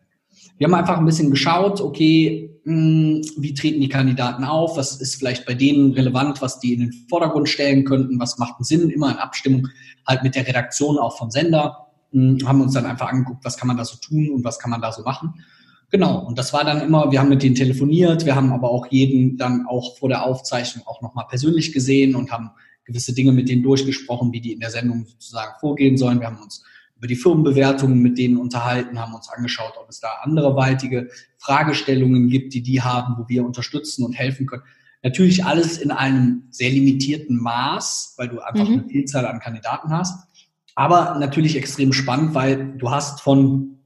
Wir 0.59 0.67
haben 0.67 0.75
einfach 0.75 0.99
ein 0.99 1.07
bisschen 1.07 1.31
geschaut, 1.31 1.81
okay, 1.81 2.61
hm, 2.65 3.23
wie 3.39 3.55
treten 3.55 3.81
die 3.81 3.89
Kandidaten 3.89 4.45
auf, 4.45 4.77
was 4.77 5.01
ist 5.01 5.15
vielleicht 5.15 5.47
bei 5.47 5.55
denen 5.55 5.93
relevant, 5.95 6.43
was 6.43 6.61
die 6.61 6.75
in 6.75 6.81
den 6.81 6.93
Vordergrund 7.09 7.49
stellen 7.49 7.87
könnten, 7.87 8.21
was 8.21 8.37
macht 8.37 8.57
einen 8.59 8.65
Sinn, 8.65 8.91
immer 8.91 9.11
in 9.11 9.17
Abstimmung 9.17 9.69
halt 10.07 10.23
mit 10.23 10.35
der 10.35 10.47
Redaktion 10.47 10.99
auch 10.99 11.17
vom 11.17 11.31
Sender, 11.31 11.87
hm, 12.13 12.47
haben 12.47 12.61
uns 12.61 12.75
dann 12.75 12.85
einfach 12.85 13.09
angeguckt, 13.09 13.43
was 13.43 13.57
kann 13.57 13.69
man 13.69 13.79
da 13.79 13.87
so 13.87 13.97
tun 13.97 14.29
und 14.29 14.45
was 14.45 14.59
kann 14.59 14.71
man 14.71 14.83
da 14.83 14.93
so 14.93 15.03
machen. 15.03 15.43
Genau, 15.91 16.19
und 16.19 16.39
das 16.39 16.53
war 16.53 16.65
dann 16.65 16.83
immer, 16.83 17.11
wir 17.11 17.21
haben 17.21 17.31
mit 17.31 17.43
denen 17.43 17.55
telefoniert, 17.55 18.27
wir 18.27 18.37
haben 18.37 18.53
aber 18.53 18.71
auch 18.71 18.89
jeden 18.91 19.39
dann 19.39 19.65
auch 19.67 19.97
vor 19.97 20.11
der 20.11 20.27
Aufzeichnung 20.27 20.87
auch 20.87 21.01
nochmal 21.01 21.25
persönlich 21.31 21.73
gesehen 21.73 22.15
und 22.15 22.31
haben 22.31 22.51
gewisse 22.91 23.15
Dinge 23.15 23.33
mit 23.33 23.49
denen 23.49 23.63
durchgesprochen, 23.63 24.33
wie 24.33 24.41
die 24.41 24.53
in 24.53 24.61
der 24.61 24.71
Sendung 24.71 25.07
sozusagen 25.07 25.53
vorgehen 25.61 25.97
sollen. 25.97 26.21
Wir 26.21 26.27
haben 26.27 26.43
uns 26.43 26.65
über 26.97 27.07
die 27.07 27.17
Firmenbewertungen 27.17 28.01
mit 28.01 28.19
denen 28.19 28.37
unterhalten, 28.37 28.99
haben 28.99 29.15
uns 29.15 29.31
angeschaut, 29.31 29.73
ob 29.81 29.89
es 29.89 30.01
da 30.01 30.09
andere 30.23 30.55
weitige 30.57 31.09
Fragestellungen 31.39 32.29
gibt, 32.29 32.53
die 32.53 32.63
die 32.63 32.83
haben, 32.83 33.15
wo 33.17 33.27
wir 33.29 33.47
unterstützen 33.47 34.05
und 34.05 34.13
helfen 34.13 34.47
können. 34.47 34.65
Natürlich 35.03 35.45
alles 35.45 35.79
in 35.79 35.93
einem 35.93 36.43
sehr 36.51 36.71
limitierten 36.71 37.39
Maß, 37.39 38.15
weil 38.19 38.29
du 38.29 38.41
einfach 38.41 38.69
mhm. 38.69 38.81
eine 38.81 38.89
Vielzahl 38.89 39.25
an 39.27 39.41
Kandidaten 39.41 39.91
hast. 39.91 40.29
Aber 40.75 41.19
natürlich 41.19 41.57
extrem 41.57 41.93
spannend, 41.93 42.35
weil 42.35 42.77
du 42.77 42.91
hast 42.91 43.23
von 43.23 43.79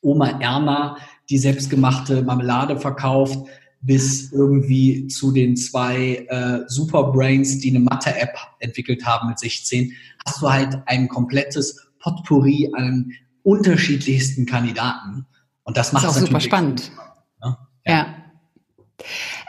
Oma 0.00 0.40
Erna 0.40 0.98
die 1.30 1.38
selbstgemachte 1.38 2.22
Marmelade 2.22 2.78
verkauft, 2.78 3.38
bis 3.82 4.32
irgendwie 4.32 5.08
zu 5.08 5.32
den 5.32 5.56
zwei 5.56 6.26
äh, 6.28 6.60
Superbrains, 6.68 7.58
die 7.58 7.70
eine 7.70 7.80
Mathe-App 7.80 8.36
entwickelt 8.60 9.04
haben 9.04 9.28
mit 9.28 9.38
16, 9.38 9.92
hast 10.24 10.40
du 10.40 10.50
halt 10.50 10.78
ein 10.86 11.08
komplettes 11.08 11.88
Potpourri 11.98 12.70
an 12.74 13.12
unterschiedlichsten 13.42 14.46
Kandidaten. 14.46 15.26
Und 15.64 15.76
das 15.76 15.92
macht 15.92 16.08
es 16.08 16.14
super 16.14 16.40
spannend. 16.40 16.92
Ne? 17.42 17.56
Ja. 17.86 17.92
ja. 17.92 18.16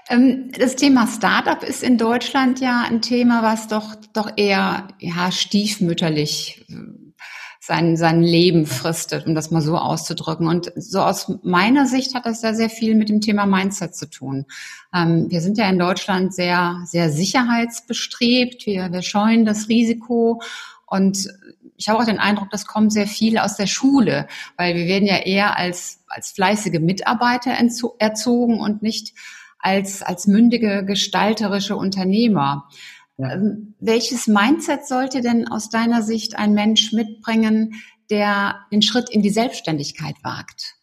Ähm, 0.10 0.52
das 0.58 0.76
Thema 0.76 1.08
Startup 1.08 1.62
ist 1.64 1.84
in 1.84 1.98
Deutschland 1.98 2.60
ja 2.60 2.86
ein 2.90 3.02
Thema, 3.02 3.44
was 3.44 3.68
doch, 3.68 3.96
doch 4.14 4.32
eher 4.36 4.88
ja, 5.00 5.32
stiefmütterlich 5.32 6.66
sein, 7.66 7.96
sein 7.96 8.22
Leben 8.22 8.66
fristet, 8.66 9.26
um 9.26 9.36
das 9.36 9.50
mal 9.50 9.62
so 9.62 9.78
auszudrücken. 9.78 10.48
Und 10.48 10.74
so 10.76 11.00
aus 11.00 11.32
meiner 11.44 11.86
Sicht 11.86 12.14
hat 12.14 12.26
das 12.26 12.42
ja 12.42 12.54
sehr 12.54 12.70
viel 12.70 12.94
mit 12.94 13.08
dem 13.08 13.22
Thema 13.22 13.46
Mindset 13.46 13.96
zu 13.96 14.10
tun. 14.10 14.46
Ähm, 14.94 15.32
wir 15.32 15.40
sind 15.40 15.58
ja 15.58 15.70
in 15.70 15.80
Deutschland 15.80 16.34
sehr, 16.34 16.82
sehr 16.84 17.10
sicherheitsbestrebt. 17.10 18.66
Wir, 18.66 18.92
wir 18.92 19.02
scheuen 19.02 19.46
das 19.46 19.70
Risiko 19.70 20.42
und 20.88 21.30
ich 21.78 21.88
habe 21.88 22.00
auch 22.00 22.06
den 22.06 22.20
Eindruck, 22.20 22.50
das 22.50 22.68
kommt 22.68 22.92
sehr 22.92 23.08
viel 23.08 23.38
aus 23.38 23.56
der 23.56 23.68
Schule, 23.68 24.28
weil 24.58 24.76
wir 24.76 24.86
werden 24.86 25.08
ja 25.08 25.20
eher 25.20 25.58
als, 25.58 26.04
als 26.08 26.32
fleißige 26.32 26.82
Mitarbeiter 26.82 27.52
erzogen 27.98 28.60
und 28.60 28.84
nicht 28.84 29.14
als, 29.58 30.02
als 30.02 30.28
mündige 30.28 30.84
gestalterische 30.86 31.78
Unternehmer. 31.78 32.68
Ja. 33.18 33.34
Ähm, 33.34 33.76
welches 33.80 34.28
Mindset 34.28 34.88
sollte 34.88 35.22
denn 35.22 35.48
aus 35.48 35.70
deiner 35.70 36.02
Sicht 36.02 36.38
ein 36.38 36.54
Mensch 36.54 36.94
mitbringen, 36.94 37.76
der 38.10 38.56
den 38.72 38.82
Schritt 38.82 39.10
in 39.10 39.22
die 39.22 39.30
Selbstständigkeit 39.30 40.16
wagt? 40.24 40.76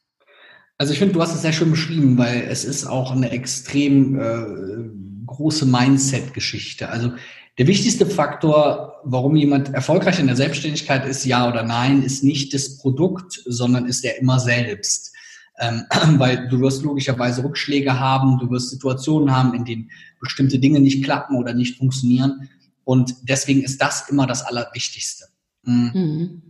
Also 0.78 0.92
ich 0.92 0.98
finde, 0.98 1.14
du 1.14 1.20
hast 1.20 1.34
es 1.34 1.42
sehr 1.42 1.52
schön 1.52 1.70
beschrieben, 1.70 2.16
weil 2.16 2.46
es 2.48 2.64
ist 2.64 2.86
auch 2.86 3.12
eine 3.12 3.30
extrem 3.30 4.18
äh, 4.18 5.26
große 5.26 5.66
Mindset-Geschichte. 5.66 6.88
Also 6.88 7.12
der 7.58 7.66
wichtigste 7.66 8.06
Faktor, 8.06 9.00
warum 9.04 9.36
jemand 9.36 9.74
erfolgreich 9.74 10.18
in 10.18 10.26
der 10.26 10.36
Selbstständigkeit 10.36 11.04
ist, 11.04 11.26
ja 11.26 11.46
oder 11.48 11.62
nein, 11.62 12.02
ist 12.02 12.24
nicht 12.24 12.54
das 12.54 12.78
Produkt, 12.78 13.42
sondern 13.44 13.86
ist 13.86 14.04
er 14.04 14.18
immer 14.18 14.40
selbst. 14.40 15.14
Ähm, 15.60 15.84
weil 16.18 16.48
du 16.48 16.60
wirst 16.60 16.82
logischerweise 16.82 17.44
Rückschläge 17.44 18.00
haben, 18.00 18.38
du 18.38 18.50
wirst 18.50 18.70
Situationen 18.70 19.34
haben, 19.34 19.54
in 19.54 19.64
denen 19.64 19.90
bestimmte 20.20 20.58
Dinge 20.58 20.80
nicht 20.80 21.04
klappen 21.04 21.36
oder 21.36 21.54
nicht 21.54 21.78
funktionieren. 21.78 22.48
Und 22.84 23.14
deswegen 23.28 23.62
ist 23.62 23.80
das 23.80 24.08
immer 24.08 24.26
das 24.26 24.42
Allerwichtigste. 24.42 25.26
Mhm. 25.64 25.90
Mhm. 25.94 26.42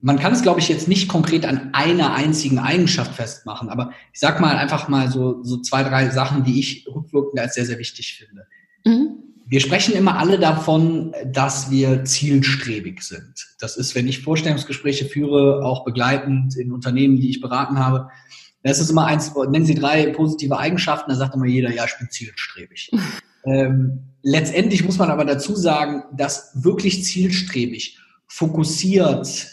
Man 0.00 0.18
kann 0.18 0.32
es, 0.32 0.42
glaube 0.42 0.60
ich, 0.60 0.68
jetzt 0.68 0.88
nicht 0.88 1.08
konkret 1.08 1.46
an 1.46 1.70
einer 1.72 2.12
einzigen 2.14 2.58
Eigenschaft 2.58 3.14
festmachen, 3.14 3.70
aber 3.70 3.92
ich 4.12 4.20
sag 4.20 4.40
mal 4.40 4.56
einfach 4.56 4.88
mal 4.88 5.10
so, 5.10 5.42
so 5.42 5.56
zwei, 5.58 5.82
drei 5.82 6.10
Sachen, 6.10 6.44
die 6.44 6.60
ich 6.60 6.86
rückwirkend 6.86 7.40
als 7.40 7.54
sehr, 7.54 7.64
sehr 7.64 7.78
wichtig 7.78 8.14
finde. 8.18 8.46
Mhm. 8.84 9.22
Wir 9.48 9.60
sprechen 9.60 9.94
immer 9.94 10.18
alle 10.18 10.38
davon, 10.38 11.14
dass 11.24 11.70
wir 11.70 12.04
zielstrebig 12.04 13.02
sind. 13.02 13.54
Das 13.60 13.76
ist, 13.76 13.94
wenn 13.94 14.08
ich 14.08 14.22
Vorstellungsgespräche 14.22 15.04
führe, 15.04 15.64
auch 15.64 15.84
begleitend 15.84 16.56
in 16.56 16.72
Unternehmen, 16.72 17.16
die 17.16 17.30
ich 17.30 17.40
beraten 17.40 17.78
habe, 17.78 18.10
da 18.66 18.80
ist 18.80 18.90
immer 18.90 19.06
eins, 19.06 19.32
nennen 19.48 19.64
Sie 19.64 19.74
drei 19.74 20.06
positive 20.08 20.58
Eigenschaften, 20.58 21.10
da 21.10 21.16
sagt 21.16 21.34
immer 21.34 21.46
jeder, 21.46 21.72
ja, 21.72 21.84
ich 21.84 21.96
bin 21.98 22.10
zielstrebig. 22.10 22.90
Ähm, 23.48 24.00
letztendlich 24.22 24.84
muss 24.84 24.98
man 24.98 25.08
aber 25.08 25.24
dazu 25.24 25.54
sagen, 25.54 26.02
dass 26.16 26.50
wirklich 26.52 27.04
zielstrebig, 27.04 27.96
fokussiert, 28.26 29.46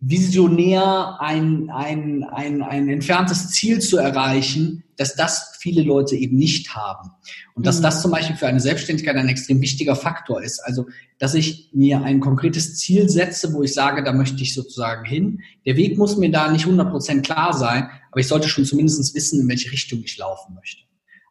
visionär 0.00 1.16
ein, 1.20 1.70
ein, 1.70 2.24
ein, 2.24 2.62
ein 2.62 2.88
entferntes 2.88 3.50
Ziel 3.50 3.80
zu 3.80 3.96
erreichen, 3.96 4.84
dass 4.96 5.14
das 5.14 5.56
viele 5.58 5.82
Leute 5.82 6.14
eben 6.14 6.36
nicht 6.36 6.74
haben. 6.74 7.10
Und 7.54 7.66
dass 7.66 7.78
mhm. 7.78 7.84
das 7.84 8.02
zum 8.02 8.10
Beispiel 8.10 8.36
für 8.36 8.46
eine 8.46 8.60
Selbstständigkeit 8.60 9.16
ein 9.16 9.28
extrem 9.28 9.60
wichtiger 9.60 9.96
Faktor 9.96 10.42
ist. 10.42 10.60
Also, 10.60 10.86
dass 11.18 11.34
ich 11.34 11.70
mir 11.72 12.02
ein 12.02 12.20
konkretes 12.20 12.76
Ziel 12.76 13.08
setze, 13.08 13.52
wo 13.54 13.62
ich 13.62 13.72
sage, 13.72 14.04
da 14.04 14.12
möchte 14.12 14.42
ich 14.42 14.54
sozusagen 14.54 15.04
hin. 15.04 15.40
Der 15.64 15.76
Weg 15.76 15.96
muss 15.96 16.16
mir 16.16 16.30
da 16.30 16.50
nicht 16.50 16.66
100% 16.66 17.22
klar 17.22 17.54
sein, 17.54 17.88
aber 18.10 18.20
ich 18.20 18.28
sollte 18.28 18.48
schon 18.48 18.64
zumindest 18.64 19.14
wissen, 19.14 19.40
in 19.40 19.48
welche 19.48 19.72
Richtung 19.72 20.02
ich 20.04 20.18
laufen 20.18 20.54
möchte. 20.54 20.82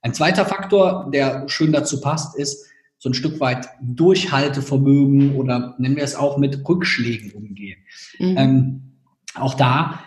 Ein 0.01 0.13
zweiter 0.13 0.45
Faktor, 0.45 1.09
der 1.13 1.47
schön 1.47 1.71
dazu 1.71 2.01
passt, 2.01 2.35
ist, 2.35 2.65
so 3.03 3.09
ein 3.09 3.13
Stück 3.13 3.41
weit 3.41 3.67
Durchhaltevermögen 3.81 5.35
oder 5.35 5.75
nennen 5.77 5.97
wir 5.97 6.05
es 6.05 6.15
auch 6.15 6.37
mit 6.37 6.65
Rückschlägen 6.65 7.31
umgehen. 7.31 7.79
Mhm. 8.17 8.35
Ähm, 8.37 8.81
auch 9.35 9.55
da, 9.55 9.99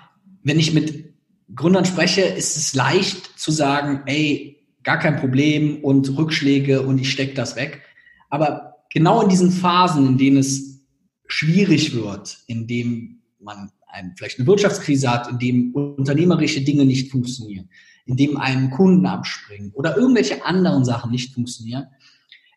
wenn 0.42 0.58
ich 0.58 0.72
mit 0.72 1.12
Gründern 1.54 1.84
spreche, 1.84 2.22
ist 2.22 2.56
es 2.56 2.74
leicht 2.74 3.38
zu 3.38 3.50
sagen, 3.50 4.00
ey, 4.06 4.64
gar 4.82 4.98
kein 4.98 5.16
Problem 5.16 5.84
und 5.84 6.16
Rückschläge 6.16 6.80
und 6.80 6.98
ich 6.98 7.10
stecke 7.10 7.34
das 7.34 7.54
weg. 7.54 7.82
Aber 8.30 8.76
genau 8.90 9.20
in 9.20 9.28
diesen 9.28 9.50
Phasen, 9.50 10.06
in 10.06 10.16
denen 10.16 10.38
es 10.38 10.80
schwierig 11.26 11.94
wird, 11.94 12.38
in 12.46 12.66
dem 12.66 13.20
man 13.38 13.72
ein, 13.88 14.14
vielleicht 14.16 14.38
eine 14.38 14.46
Wirtschaftskrise 14.46 15.12
hat, 15.12 15.28
in 15.28 15.38
dem 15.38 15.74
unternehmerische 15.74 16.62
Dinge 16.62 16.86
nicht 16.86 17.10
funktionieren, 17.10 17.68
in 18.06 18.16
dem 18.16 18.38
einem 18.38 18.70
Kunden 18.70 19.04
abspringen 19.04 19.72
oder 19.74 19.98
irgendwelche 19.98 20.46
anderen 20.46 20.86
Sachen 20.86 21.10
nicht 21.10 21.34
funktionieren, 21.34 21.88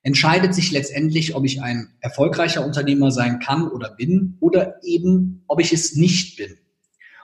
entscheidet 0.01 0.53
sich 0.53 0.71
letztendlich, 0.71 1.35
ob 1.35 1.45
ich 1.45 1.61
ein 1.61 1.93
erfolgreicher 1.99 2.65
Unternehmer 2.65 3.11
sein 3.11 3.39
kann 3.39 3.67
oder 3.67 3.91
bin 3.91 4.37
oder 4.39 4.75
eben, 4.83 5.43
ob 5.47 5.59
ich 5.59 5.73
es 5.73 5.95
nicht 5.95 6.37
bin. 6.37 6.57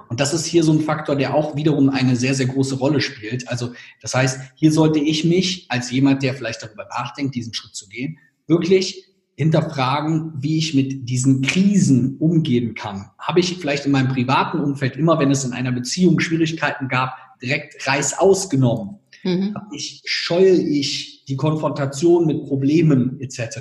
Und 0.10 0.20
das 0.20 0.34
ist 0.34 0.46
hier 0.46 0.64
so 0.64 0.72
ein 0.72 0.82
Faktor, 0.82 1.16
der 1.16 1.34
auch 1.34 1.56
wiederum 1.56 1.90
eine 1.90 2.16
sehr, 2.16 2.36
sehr 2.36 2.46
große 2.46 2.76
Rolle 2.76 3.02
spielt. 3.02 3.48
Also 3.48 3.74
das 4.02 4.14
heißt, 4.14 4.40
hier 4.56 4.72
sollte 4.72 5.00
ich 5.00 5.26
mich 5.26 5.66
als 5.70 5.90
jemand, 5.90 6.22
der 6.22 6.36
vielleicht 6.36 6.62
darüber 6.62 6.86
nachdenkt, 6.86 7.36
diesen 7.36 7.54
Schritt 7.54 7.76
zu 7.76 7.88
gehen, 7.88 8.20
wirklich 8.48 9.06
hinterfragen, 9.36 10.34
wie 10.38 10.58
ich 10.58 10.74
mit 10.74 11.10
diesen 11.10 11.42
Krisen 11.42 12.18
umgehen 12.20 12.74
kann. 12.74 13.10
Habe 13.18 13.40
ich 13.40 13.58
vielleicht 13.58 13.86
in 13.86 13.92
meinem 13.92 14.08
privaten 14.08 14.60
Umfeld 14.60 14.96
immer, 14.96 15.20
wenn 15.20 15.32
es 15.32 15.44
in 15.44 15.54
einer 15.54 15.72
Beziehung 15.72 16.20
Schwierigkeiten 16.20 16.88
gab, 16.88 17.18
direkt 17.42 17.86
Reiß 17.86 18.18
ausgenommen? 18.18 19.00
Mhm. 19.24 19.56
Ich, 19.74 20.04
scheue 20.06 20.54
ich 20.54 21.15
die 21.28 21.36
Konfrontation 21.36 22.26
mit 22.26 22.46
Problemen 22.46 23.20
etc. 23.20 23.60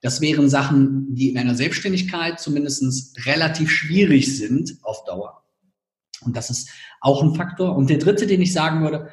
Das 0.00 0.20
wären 0.20 0.48
Sachen, 0.48 1.14
die 1.14 1.30
in 1.30 1.38
einer 1.38 1.54
Selbstständigkeit 1.54 2.38
zumindest 2.38 3.26
relativ 3.26 3.70
schwierig 3.70 4.36
sind 4.36 4.78
auf 4.82 5.04
Dauer. 5.04 5.42
Und 6.20 6.36
das 6.36 6.50
ist 6.50 6.70
auch 7.00 7.22
ein 7.22 7.34
Faktor. 7.34 7.76
Und 7.76 7.90
der 7.90 7.98
dritte, 7.98 8.26
den 8.26 8.42
ich 8.42 8.52
sagen 8.52 8.82
würde, 8.82 9.08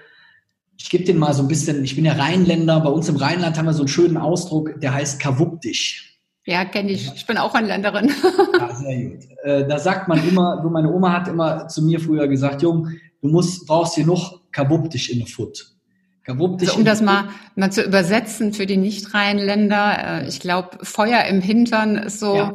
ich 0.78 0.90
gebe 0.90 1.04
den 1.04 1.18
mal 1.18 1.34
so 1.34 1.42
ein 1.42 1.48
bisschen, 1.48 1.84
ich 1.84 1.96
bin 1.96 2.06
ja 2.06 2.14
Rheinländer, 2.14 2.82
bei 2.82 2.90
uns 2.90 3.08
im 3.08 3.16
Rheinland 3.16 3.58
haben 3.58 3.66
wir 3.66 3.74
so 3.74 3.84
einen 3.84 3.88
schönen 3.88 4.18
Ausdruck, 4.18 4.80
der 4.82 4.94
heißt 4.94 5.20
Kawuptisch. 5.20 6.20
Ja, 6.46 6.66
kenne 6.66 6.92
ich. 6.92 7.12
Ich 7.16 7.26
bin 7.26 7.38
auch 7.38 7.54
Rheinländerin. 7.54 8.12
Ja, 8.58 8.74
sehr 8.74 9.10
gut. 9.10 9.24
Äh, 9.44 9.68
da 9.68 9.78
sagt 9.78 10.08
man 10.08 10.26
immer, 10.28 10.62
so 10.64 10.70
meine 10.70 10.90
Oma 10.92 11.12
hat 11.12 11.28
immer 11.28 11.68
zu 11.68 11.82
mir 11.84 12.00
früher 12.00 12.28
gesagt, 12.28 12.62
Jung, 12.62 12.90
du 13.22 13.28
musst, 13.28 13.68
brauchst 13.68 13.96
hier 13.96 14.06
noch 14.06 14.42
Kawuptisch 14.52 15.10
in 15.10 15.20
der 15.20 15.28
Foot. 15.28 15.75
Also, 16.28 16.76
um 16.76 16.86
das 16.86 17.02
mal, 17.02 17.30
mal 17.56 17.72
zu 17.72 17.84
übersetzen 17.84 18.54
für 18.54 18.66
die 18.66 18.78
Nicht-Rheinländer, 18.78 20.24
äh, 20.24 20.28
ich 20.28 20.40
glaube, 20.40 20.80
Feuer 20.82 21.24
im 21.26 21.42
Hintern 21.42 21.98
ist 21.98 22.20
so 22.20 22.36
ja. 22.36 22.54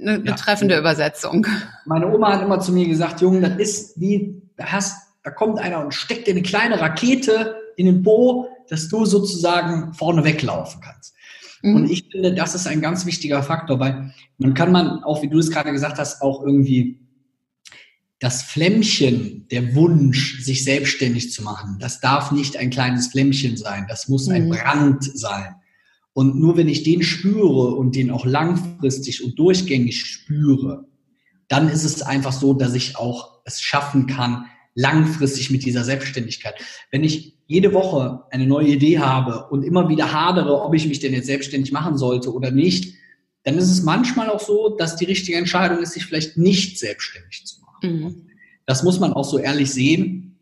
eine 0.00 0.18
betreffende 0.18 0.74
ja. 0.74 0.80
Übersetzung. 0.80 1.46
Meine 1.86 2.12
Oma 2.12 2.32
hat 2.32 2.42
immer 2.42 2.58
zu 2.60 2.72
mir 2.72 2.88
gesagt, 2.88 3.20
Junge, 3.20 3.40
das 3.40 3.58
ist 3.58 4.00
wie, 4.00 4.42
da 4.56 4.72
hast, 4.72 4.96
da 5.22 5.30
kommt 5.30 5.60
einer 5.60 5.84
und 5.84 5.94
steckt 5.94 6.26
dir 6.26 6.32
eine 6.32 6.42
kleine 6.42 6.80
Rakete 6.80 7.56
in 7.76 7.86
den 7.86 8.02
Po, 8.02 8.48
dass 8.68 8.88
du 8.88 9.04
sozusagen 9.04 9.94
vorne 9.94 10.24
weglaufen 10.24 10.80
kannst. 10.80 11.14
Mhm. 11.62 11.76
Und 11.76 11.90
ich 11.90 12.08
finde, 12.10 12.34
das 12.34 12.54
ist 12.54 12.66
ein 12.66 12.80
ganz 12.80 13.06
wichtiger 13.06 13.42
Faktor, 13.42 13.78
weil 13.78 14.12
man 14.38 14.54
kann 14.54 14.72
man, 14.72 15.04
auch 15.04 15.22
wie 15.22 15.28
du 15.28 15.38
es 15.38 15.50
gerade 15.50 15.72
gesagt 15.72 15.98
hast, 15.98 16.22
auch 16.22 16.42
irgendwie 16.42 16.98
das 18.26 18.42
Flämmchen, 18.42 19.46
der 19.52 19.76
Wunsch, 19.76 20.42
sich 20.42 20.64
selbstständig 20.64 21.30
zu 21.30 21.44
machen, 21.44 21.76
das 21.78 22.00
darf 22.00 22.32
nicht 22.32 22.56
ein 22.56 22.70
kleines 22.70 23.06
Flämmchen 23.06 23.56
sein, 23.56 23.86
das 23.88 24.08
muss 24.08 24.28
ein 24.28 24.46
mhm. 24.46 24.50
Brand 24.50 25.04
sein. 25.16 25.54
Und 26.12 26.34
nur 26.34 26.56
wenn 26.56 26.68
ich 26.68 26.82
den 26.82 27.04
spüre 27.04 27.76
und 27.76 27.94
den 27.94 28.10
auch 28.10 28.26
langfristig 28.26 29.22
und 29.22 29.38
durchgängig 29.38 30.04
spüre, 30.04 30.88
dann 31.46 31.68
ist 31.68 31.84
es 31.84 32.02
einfach 32.02 32.32
so, 32.32 32.52
dass 32.52 32.74
ich 32.74 32.96
auch 32.96 33.42
es 33.44 33.60
schaffen 33.60 34.08
kann, 34.08 34.46
langfristig 34.74 35.52
mit 35.52 35.64
dieser 35.64 35.84
Selbstständigkeit. 35.84 36.56
Wenn 36.90 37.04
ich 37.04 37.38
jede 37.46 37.72
Woche 37.72 38.24
eine 38.32 38.48
neue 38.48 38.70
Idee 38.70 38.98
habe 38.98 39.46
und 39.50 39.62
immer 39.62 39.88
wieder 39.88 40.12
hadere, 40.12 40.62
ob 40.62 40.74
ich 40.74 40.88
mich 40.88 40.98
denn 40.98 41.12
jetzt 41.12 41.26
selbstständig 41.26 41.70
machen 41.70 41.96
sollte 41.96 42.34
oder 42.34 42.50
nicht, 42.50 42.92
dann 43.44 43.56
ist 43.56 43.70
es 43.70 43.84
manchmal 43.84 44.30
auch 44.30 44.40
so, 44.40 44.74
dass 44.76 44.96
die 44.96 45.04
richtige 45.04 45.38
Entscheidung 45.38 45.78
ist, 45.78 45.92
sich 45.92 46.04
vielleicht 46.04 46.36
nicht 46.36 46.80
selbstständig 46.80 47.46
zu 47.46 47.60
machen. 47.60 47.65
Mhm. 47.82 48.26
Das 48.66 48.82
muss 48.82 49.00
man 49.00 49.12
auch 49.12 49.24
so 49.24 49.38
ehrlich 49.38 49.70
sehen, 49.70 50.36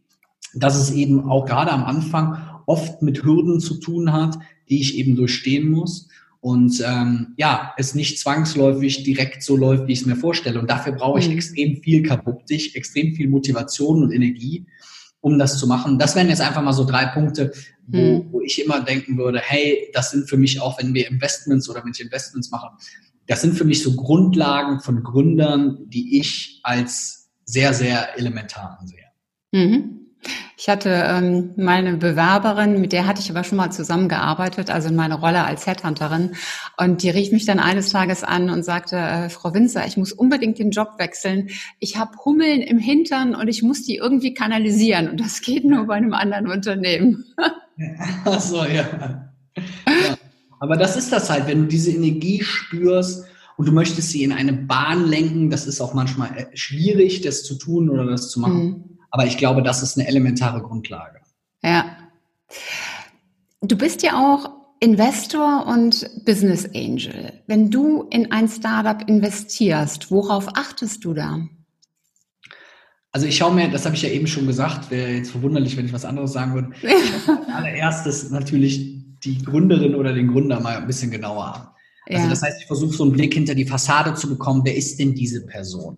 dass 0.55 0.77
es 0.77 0.91
eben 0.91 1.29
auch 1.29 1.47
gerade 1.47 1.73
am 1.73 1.85
Anfang 1.85 2.39
oft 2.67 3.03
mit 3.03 3.25
Hürden 3.25 3.61
zu 3.61 3.75
tun 3.75 4.13
hat, 4.13 4.39
die 4.69 4.81
ich 4.81 4.97
eben 4.97 5.17
durchstehen 5.17 5.71
muss. 5.71 6.09
Und 6.41 6.83
ähm, 6.87 7.29
ja, 7.39 7.73
es 7.79 7.95
nicht 7.95 8.19
zwangsläufig 8.19 9.03
direkt 9.03 9.43
so 9.43 9.57
läuft, 9.57 9.87
wie 9.87 9.93
ich 9.93 10.01
es 10.01 10.07
mir 10.07 10.17
vorstelle. 10.17 10.61
Und 10.61 10.71
dafür 10.71 10.93
brauche 10.93 11.19
ich 11.19 11.29
mhm. 11.29 11.35
extrem 11.35 11.77
viel 11.83 12.03
Kapuptik, 12.03 12.77
extrem 12.77 13.15
viel 13.15 13.29
Motivation 13.29 14.03
und 14.03 14.13
Energie, 14.13 14.67
um 15.21 15.39
das 15.39 15.59
zu 15.59 15.67
machen. 15.67 15.99
Das 15.99 16.15
wären 16.15 16.29
jetzt 16.29 16.43
einfach 16.43 16.63
mal 16.63 16.75
so 16.75 16.85
drei 16.85 17.07
Punkte, 17.07 17.53
wo, 17.87 17.99
mhm. 17.99 18.27
wo 18.31 18.41
ich 18.43 18.63
immer 18.63 18.81
denken 18.81 19.17
würde, 19.17 19.41
hey, 19.43 19.89
das 19.95 20.11
sind 20.11 20.29
für 20.29 20.37
mich 20.37 20.61
auch, 20.61 20.79
wenn 20.79 20.93
wir 20.93 21.09
Investments 21.09 21.69
oder 21.69 21.83
wenn 21.83 21.93
ich 21.93 22.01
Investments 22.01 22.51
mache, 22.51 22.69
das 23.27 23.41
sind 23.41 23.55
für 23.55 23.65
mich 23.65 23.83
so 23.83 23.97
Grundlagen 23.97 24.81
von 24.81 25.03
Gründern, 25.03 25.79
die 25.89 26.21
ich 26.21 26.61
als 26.63 27.24
sehr, 27.45 27.75
sehr 27.75 28.19
elementar 28.19 28.79
ansehe. 28.81 29.05
Mhm. 29.53 30.05
Ich 30.57 30.69
hatte 30.69 30.89
ähm, 30.91 31.53
meine 31.57 31.97
Bewerberin, 31.97 32.81
mit 32.81 32.93
der 32.93 33.07
hatte 33.07 33.21
ich 33.21 33.31
aber 33.31 33.45
schon 33.45 33.59
mal 33.59 33.71
zusammengearbeitet, 33.71 34.71
also 34.71 34.89
in 34.89 34.97
meiner 34.97 35.17
Rolle 35.17 35.45
als 35.45 35.67
Headhunterin. 35.67 36.37
Und 36.79 37.03
die 37.03 37.11
rief 37.11 37.33
mich 37.33 37.45
dann 37.45 37.59
eines 37.59 37.91
Tages 37.91 38.25
an 38.25 38.49
und 38.49 38.65
sagte, 38.65 38.97
äh, 38.97 39.29
Frau 39.29 39.53
Winzer, 39.53 39.87
ich 39.87 39.97
muss 39.97 40.13
unbedingt 40.13 40.59
den 40.59 40.71
Job 40.71 40.95
wechseln. 40.99 41.51
Ich 41.81 41.99
habe 41.99 42.17
Hummeln 42.25 42.63
im 42.63 42.79
Hintern 42.79 43.35
und 43.35 43.49
ich 43.49 43.63
muss 43.63 43.83
die 43.83 43.97
irgendwie 43.97 44.33
kanalisieren. 44.33 45.11
Und 45.11 45.21
das 45.21 45.43
geht 45.43 45.65
nur 45.65 45.87
bei 45.87 45.95
einem 45.95 46.15
anderen 46.15 46.49
Unternehmen. 46.49 47.25
Ach 48.25 48.41
so, 48.41 48.65
ja. 48.65 49.29
ja. 49.57 50.17
Aber 50.61 50.77
das 50.77 50.97
ist 50.97 51.13
das 51.13 51.29
halt, 51.29 51.47
wenn 51.47 51.63
du 51.63 51.67
diese 51.67 51.91
Energie 51.91 52.43
spürst, 52.43 53.27
und 53.57 53.67
du 53.67 53.73
möchtest 53.73 54.11
sie 54.11 54.25
in 54.25 54.33
eine 54.33 54.53
Bahn 54.53 55.07
lenken. 55.07 55.51
Das 55.51 55.67
ist 55.67 55.81
auch 55.81 55.95
manchmal 55.95 56.37
äh, 56.37 56.57
schwierig, 56.57 57.21
das 57.23 57.45
zu 57.45 57.55
tun 57.55 57.89
oder 57.89 58.05
das 58.05 58.31
zu 58.31 58.41
machen. 58.41 58.65
Mhm. 58.65 58.85
Aber 59.11 59.27
ich 59.27 59.39
glaube, 59.39 59.63
das 59.63 59.83
ist 59.83 59.97
eine 59.97 60.09
elementare 60.09 60.61
Grundlage. 60.61 61.21
Ja. 61.63 61.85
Du 63.61 63.77
bist 63.77 64.03
ja 64.03 64.19
auch 64.19 64.51
Investor 64.81 65.67
und 65.67 66.11
Business 66.25 66.69
Angel. 66.75 67.33
Wenn 67.47 67.71
du 67.71 68.03
in 68.11 68.33
ein 68.33 68.49
Startup 68.49 69.09
investierst, 69.09 70.11
worauf 70.11 70.49
achtest 70.57 71.05
du 71.05 71.15
da? 71.15 71.41
Also 73.13 73.29
ich 73.29 73.37
schaue 73.37 73.55
mir, 73.55 73.71
das 73.71 73.87
habe 73.87 73.95
ich 73.95 74.03
ja 74.03 74.09
eben 74.09 74.27
schon 74.27 74.47
gesagt, 74.47 74.91
wäre 74.91 75.13
jetzt 75.13 75.31
verwunderlich, 75.31 75.77
wenn 75.77 75.87
ich 75.87 75.93
was 75.93 76.05
anderes 76.05 76.33
sagen 76.33 76.55
würde. 76.55 76.71
Ich 76.83 77.29
allererstes 77.55 78.31
natürlich 78.31 79.05
die 79.25 79.43
Gründerin 79.43 79.95
oder 79.95 80.13
den 80.13 80.33
Gründer 80.33 80.61
mal 80.61 80.77
ein 80.77 80.87
bisschen 80.89 81.13
genauer 81.13 81.45
an. 81.45 81.74
Also 82.07 82.29
das 82.29 82.43
heißt, 82.43 82.61
ich 82.61 82.67
versuche 82.67 82.95
so 82.95 83.05
einen 83.05 83.13
Blick 83.13 83.35
hinter 83.35 83.55
die 83.55 83.65
Fassade 83.65 84.15
zu 84.15 84.29
bekommen. 84.29 84.63
Wer 84.65 84.77
ist 84.77 84.99
denn 84.99 85.15
diese 85.15 85.47
Person? 85.47 85.97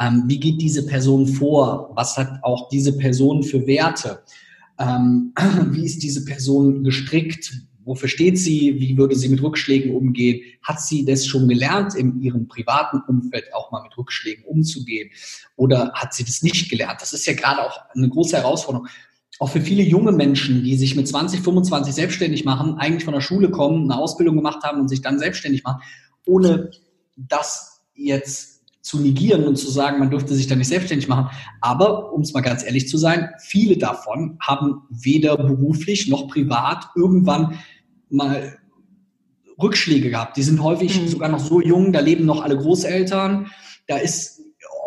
Ähm, 0.00 0.24
wie 0.26 0.38
geht 0.38 0.60
diese 0.60 0.84
Person 0.86 1.26
vor? 1.26 1.90
Was 1.94 2.16
hat 2.16 2.42
auch 2.42 2.68
diese 2.68 2.96
Person 2.96 3.42
für 3.42 3.66
Werte? 3.66 4.22
Ähm, 4.78 5.32
wie 5.70 5.84
ist 5.84 6.02
diese 6.02 6.24
Person 6.24 6.84
gestrickt? 6.84 7.52
Wofür 7.84 8.08
steht 8.08 8.38
sie? 8.38 8.78
Wie 8.78 8.96
würde 8.96 9.16
sie 9.16 9.28
mit 9.28 9.42
Rückschlägen 9.42 9.94
umgehen? 9.94 10.42
Hat 10.62 10.80
sie 10.80 11.04
das 11.04 11.26
schon 11.26 11.48
gelernt, 11.48 11.94
in 11.94 12.20
ihrem 12.22 12.46
privaten 12.46 13.00
Umfeld 13.08 13.52
auch 13.54 13.72
mal 13.72 13.82
mit 13.82 13.96
Rückschlägen 13.98 14.44
umzugehen? 14.44 15.10
Oder 15.56 15.92
hat 15.94 16.14
sie 16.14 16.24
das 16.24 16.42
nicht 16.42 16.70
gelernt? 16.70 17.00
Das 17.00 17.12
ist 17.12 17.26
ja 17.26 17.32
gerade 17.32 17.62
auch 17.62 17.80
eine 17.94 18.08
große 18.08 18.36
Herausforderung 18.36 18.86
auch 19.42 19.48
für 19.48 19.60
viele 19.60 19.82
junge 19.82 20.12
Menschen, 20.12 20.62
die 20.62 20.76
sich 20.76 20.94
mit 20.94 21.08
20, 21.08 21.40
25 21.40 21.92
selbstständig 21.92 22.44
machen, 22.44 22.76
eigentlich 22.78 23.04
von 23.04 23.12
der 23.12 23.20
Schule 23.20 23.50
kommen, 23.50 23.90
eine 23.90 24.00
Ausbildung 24.00 24.36
gemacht 24.36 24.62
haben 24.62 24.80
und 24.80 24.86
sich 24.86 25.02
dann 25.02 25.18
selbstständig 25.18 25.64
machen, 25.64 25.82
ohne 26.24 26.70
das 27.16 27.82
jetzt 27.92 28.62
zu 28.82 29.00
negieren 29.00 29.42
und 29.48 29.56
zu 29.56 29.68
sagen, 29.68 29.98
man 29.98 30.10
dürfte 30.10 30.34
sich 30.34 30.46
da 30.46 30.54
nicht 30.54 30.68
selbstständig 30.68 31.08
machen. 31.08 31.28
Aber, 31.60 32.12
um 32.12 32.20
es 32.20 32.32
mal 32.32 32.40
ganz 32.40 32.64
ehrlich 32.64 32.86
zu 32.86 32.98
sein, 32.98 33.30
viele 33.40 33.76
davon 33.78 34.38
haben 34.40 34.82
weder 34.90 35.36
beruflich 35.36 36.06
noch 36.06 36.28
privat 36.28 36.90
irgendwann 36.94 37.58
mal 38.10 38.58
Rückschläge 39.60 40.10
gehabt. 40.10 40.36
Die 40.36 40.44
sind 40.44 40.62
häufig 40.62 41.02
mhm. 41.02 41.08
sogar 41.08 41.28
noch 41.28 41.40
so 41.40 41.60
jung, 41.60 41.92
da 41.92 41.98
leben 41.98 42.26
noch 42.26 42.44
alle 42.44 42.56
Großeltern, 42.56 43.50
da 43.88 43.96
ist 43.96 44.41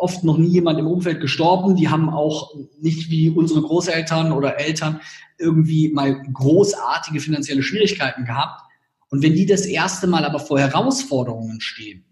oft 0.05 0.23
noch 0.23 0.37
nie 0.37 0.49
jemand 0.49 0.77
im 0.77 0.85
Umfeld 0.85 1.19
gestorben. 1.19 1.75
Die 1.75 1.89
haben 1.89 2.11
auch 2.11 2.53
nicht 2.79 3.09
wie 3.09 3.31
unsere 3.31 3.63
Großeltern 3.63 4.31
oder 4.31 4.59
Eltern 4.59 5.01
irgendwie 5.39 5.89
mal 5.89 6.21
großartige 6.31 7.19
finanzielle 7.19 7.63
Schwierigkeiten 7.63 8.23
gehabt. 8.23 8.61
Und 9.09 9.23
wenn 9.23 9.33
die 9.33 9.47
das 9.47 9.65
erste 9.65 10.05
Mal 10.05 10.23
aber 10.23 10.39
vor 10.39 10.59
Herausforderungen 10.59 11.59
stehen, 11.59 12.05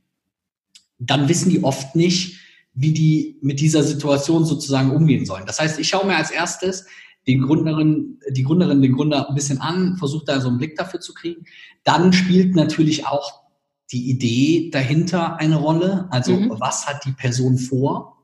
dann 0.98 1.30
wissen 1.30 1.52
die 1.52 1.64
oft 1.64 1.96
nicht, 1.96 2.40
wie 2.74 2.94
die 2.94 3.38
mit 3.42 3.60
dieser 3.60 3.84
Situation 3.84 4.44
sozusagen 4.44 4.90
umgehen 4.90 5.28
sollen. 5.28 5.46
Das 5.46 5.60
heißt, 5.60 5.78
ich 5.78 5.88
schaue 5.88 6.08
mir 6.08 6.18
als 6.18 6.32
erstes 6.32 6.88
den 7.28 7.44
Gründerin, 7.44 8.20
die 8.32 8.44
Gründerin, 8.44 8.82
den 8.82 8.94
Gründer 8.94 9.30
ein 9.30 9.36
bisschen 9.36 9.62
an, 9.62 9.98
versuche 9.98 10.26
da 10.26 10.42
so 10.42 10.48
einen 10.48 10.58
Blick 10.58 10.76
dafür 10.78 11.00
zu 11.00 11.14
kriegen. 11.14 11.46
Dann 11.84 12.12
spielt 12.12 12.56
natürlich 12.56 13.06
auch 13.06 13.43
die 13.92 14.10
Idee 14.10 14.70
dahinter 14.72 15.40
eine 15.40 15.58
Rolle. 15.58 16.08
Also 16.10 16.36
mhm. 16.36 16.54
was 16.60 16.88
hat 16.88 17.06
die 17.06 17.12
Person 17.12 17.58
vor? 17.58 18.18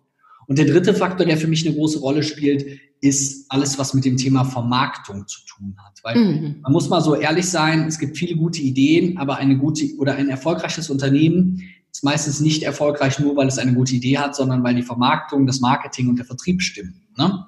Und 0.47 0.57
der 0.57 0.65
dritte 0.65 0.93
Faktor, 0.95 1.27
der 1.27 1.37
für 1.37 1.47
mich 1.47 1.65
eine 1.65 1.75
große 1.75 1.99
Rolle 1.99 2.23
spielt, 2.23 2.65
ist 3.01 3.45
alles, 3.49 3.77
was 3.77 3.93
mit 3.93 4.03
dem 4.03 4.17
Thema 4.17 4.43
Vermarktung 4.43 5.27
zu 5.27 5.41
tun 5.45 5.75
hat. 5.77 5.99
Weil 6.03 6.17
mhm. 6.17 6.55
man 6.61 6.71
muss 6.71 6.89
mal 6.89 7.01
so 7.01 7.15
ehrlich 7.15 7.45
sein, 7.45 7.87
es 7.87 7.99
gibt 7.99 8.17
viele 8.17 8.35
gute 8.35 8.61
Ideen, 8.61 9.17
aber 9.17 9.37
eine 9.37 9.57
gute 9.57 9.85
oder 9.97 10.15
ein 10.15 10.29
erfolgreiches 10.29 10.89
Unternehmen 10.89 11.61
ist 11.91 12.03
meistens 12.03 12.39
nicht 12.39 12.63
erfolgreich 12.63 13.19
nur, 13.19 13.35
weil 13.35 13.47
es 13.47 13.57
eine 13.57 13.73
gute 13.73 13.95
Idee 13.95 14.17
hat, 14.17 14.35
sondern 14.35 14.63
weil 14.63 14.75
die 14.75 14.83
Vermarktung, 14.83 15.45
das 15.45 15.59
Marketing 15.59 16.09
und 16.09 16.17
der 16.17 16.25
Vertrieb 16.25 16.61
stimmen. 16.61 17.01
Ne? 17.17 17.45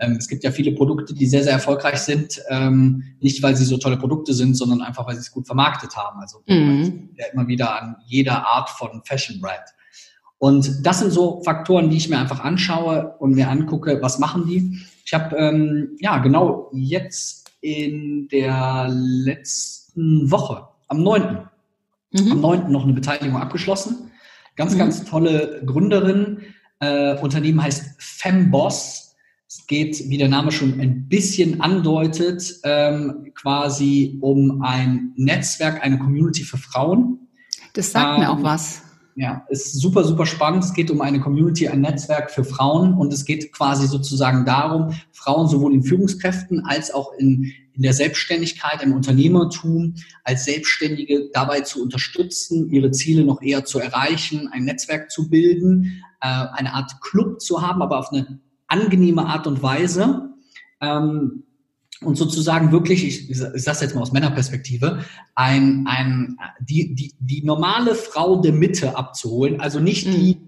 Ähm, 0.00 0.12
es 0.12 0.28
gibt 0.28 0.42
ja 0.42 0.50
viele 0.50 0.72
Produkte, 0.72 1.14
die 1.14 1.26
sehr, 1.26 1.44
sehr 1.44 1.52
erfolgreich 1.52 1.98
sind, 1.98 2.40
ähm, 2.48 3.04
nicht 3.20 3.42
weil 3.42 3.54
sie 3.54 3.64
so 3.64 3.76
tolle 3.76 3.98
Produkte 3.98 4.32
sind, 4.32 4.54
sondern 4.54 4.80
einfach, 4.80 5.06
weil 5.06 5.14
sie 5.14 5.20
es 5.20 5.30
gut 5.30 5.46
vermarktet 5.46 5.96
haben. 5.96 6.20
Also 6.20 6.42
mhm. 6.46 7.10
ja 7.16 7.26
immer 7.32 7.46
wieder 7.46 7.80
an 7.80 7.96
jeder 8.06 8.46
Art 8.46 8.70
von 8.70 9.02
Fashion 9.04 9.40
Brand. 9.40 9.60
Und 10.38 10.86
das 10.86 11.00
sind 11.00 11.10
so 11.10 11.42
Faktoren, 11.44 11.90
die 11.90 11.98
ich 11.98 12.08
mir 12.08 12.18
einfach 12.18 12.40
anschaue 12.40 13.14
und 13.18 13.34
mir 13.34 13.50
angucke, 13.50 13.98
was 14.00 14.18
machen 14.18 14.46
die. 14.46 14.78
Ich 15.04 15.12
habe 15.12 15.36
ähm, 15.36 15.98
ja 16.00 16.16
genau 16.18 16.70
jetzt 16.72 17.50
in 17.60 18.26
der 18.28 18.88
letzten 18.88 20.30
Woche, 20.30 20.66
am 20.88 21.02
9. 21.02 21.46
Mhm. 22.12 22.32
am 22.32 22.40
9. 22.40 22.72
noch 22.72 22.84
eine 22.84 22.94
Beteiligung 22.94 23.36
abgeschlossen. 23.36 24.10
Ganz, 24.56 24.74
mhm. 24.74 24.78
ganz 24.78 25.04
tolle 25.04 25.62
Gründerin. 25.66 26.40
Äh, 26.80 27.18
Unternehmen 27.18 27.62
heißt 27.62 27.96
Femboss 27.98 29.09
es 29.50 29.66
geht, 29.66 30.08
wie 30.08 30.16
der 30.16 30.28
Name 30.28 30.52
schon 30.52 30.78
ein 30.78 31.08
bisschen 31.08 31.60
andeutet, 31.60 32.60
ähm, 32.62 33.32
quasi 33.34 34.16
um 34.20 34.62
ein 34.62 35.12
Netzwerk, 35.16 35.82
eine 35.82 35.98
Community 35.98 36.44
für 36.44 36.56
Frauen. 36.56 37.26
Das 37.72 37.90
sagt 37.90 38.14
ähm, 38.14 38.20
mir 38.20 38.30
auch 38.30 38.38
ähm, 38.38 38.44
was. 38.44 38.82
Ja, 39.16 39.44
ist 39.48 39.72
super, 39.80 40.04
super 40.04 40.24
spannend. 40.24 40.62
Es 40.62 40.72
geht 40.72 40.88
um 40.88 41.00
eine 41.00 41.18
Community, 41.18 41.66
ein 41.66 41.80
Netzwerk 41.80 42.30
für 42.30 42.44
Frauen 42.44 42.94
und 42.94 43.12
es 43.12 43.24
geht 43.24 43.52
quasi 43.52 43.88
sozusagen 43.88 44.44
darum, 44.44 44.94
Frauen 45.10 45.48
sowohl 45.48 45.74
in 45.74 45.82
Führungskräften 45.82 46.64
als 46.64 46.94
auch 46.94 47.12
in, 47.18 47.52
in 47.72 47.82
der 47.82 47.92
Selbstständigkeit, 47.92 48.84
im 48.84 48.92
Unternehmertum, 48.92 49.96
als 50.22 50.44
Selbstständige 50.44 51.28
dabei 51.32 51.62
zu 51.62 51.82
unterstützen, 51.82 52.70
ihre 52.70 52.92
Ziele 52.92 53.24
noch 53.24 53.42
eher 53.42 53.64
zu 53.64 53.80
erreichen, 53.80 54.48
ein 54.52 54.64
Netzwerk 54.64 55.10
zu 55.10 55.28
bilden, 55.28 56.04
äh, 56.20 56.28
eine 56.28 56.72
Art 56.72 57.00
Club 57.00 57.40
zu 57.40 57.62
haben, 57.62 57.82
aber 57.82 57.98
auf 57.98 58.12
eine 58.12 58.38
angenehme 58.70 59.26
Art 59.26 59.46
und 59.46 59.62
Weise. 59.62 60.30
Ähm, 60.80 61.44
und 62.02 62.16
sozusagen 62.16 62.72
wirklich, 62.72 63.04
ich, 63.04 63.30
ich 63.30 63.38
sage 63.38 63.58
es 63.58 63.80
jetzt 63.80 63.94
mal 63.94 64.00
aus 64.00 64.12
Männerperspektive, 64.12 65.04
ein, 65.34 65.84
ein, 65.86 66.38
die, 66.60 66.94
die, 66.94 67.14
die 67.18 67.42
normale 67.44 67.94
Frau 67.94 68.40
der 68.40 68.52
Mitte 68.52 68.96
abzuholen, 68.96 69.60
also 69.60 69.80
nicht 69.80 70.06
mhm. 70.06 70.12
die 70.12 70.38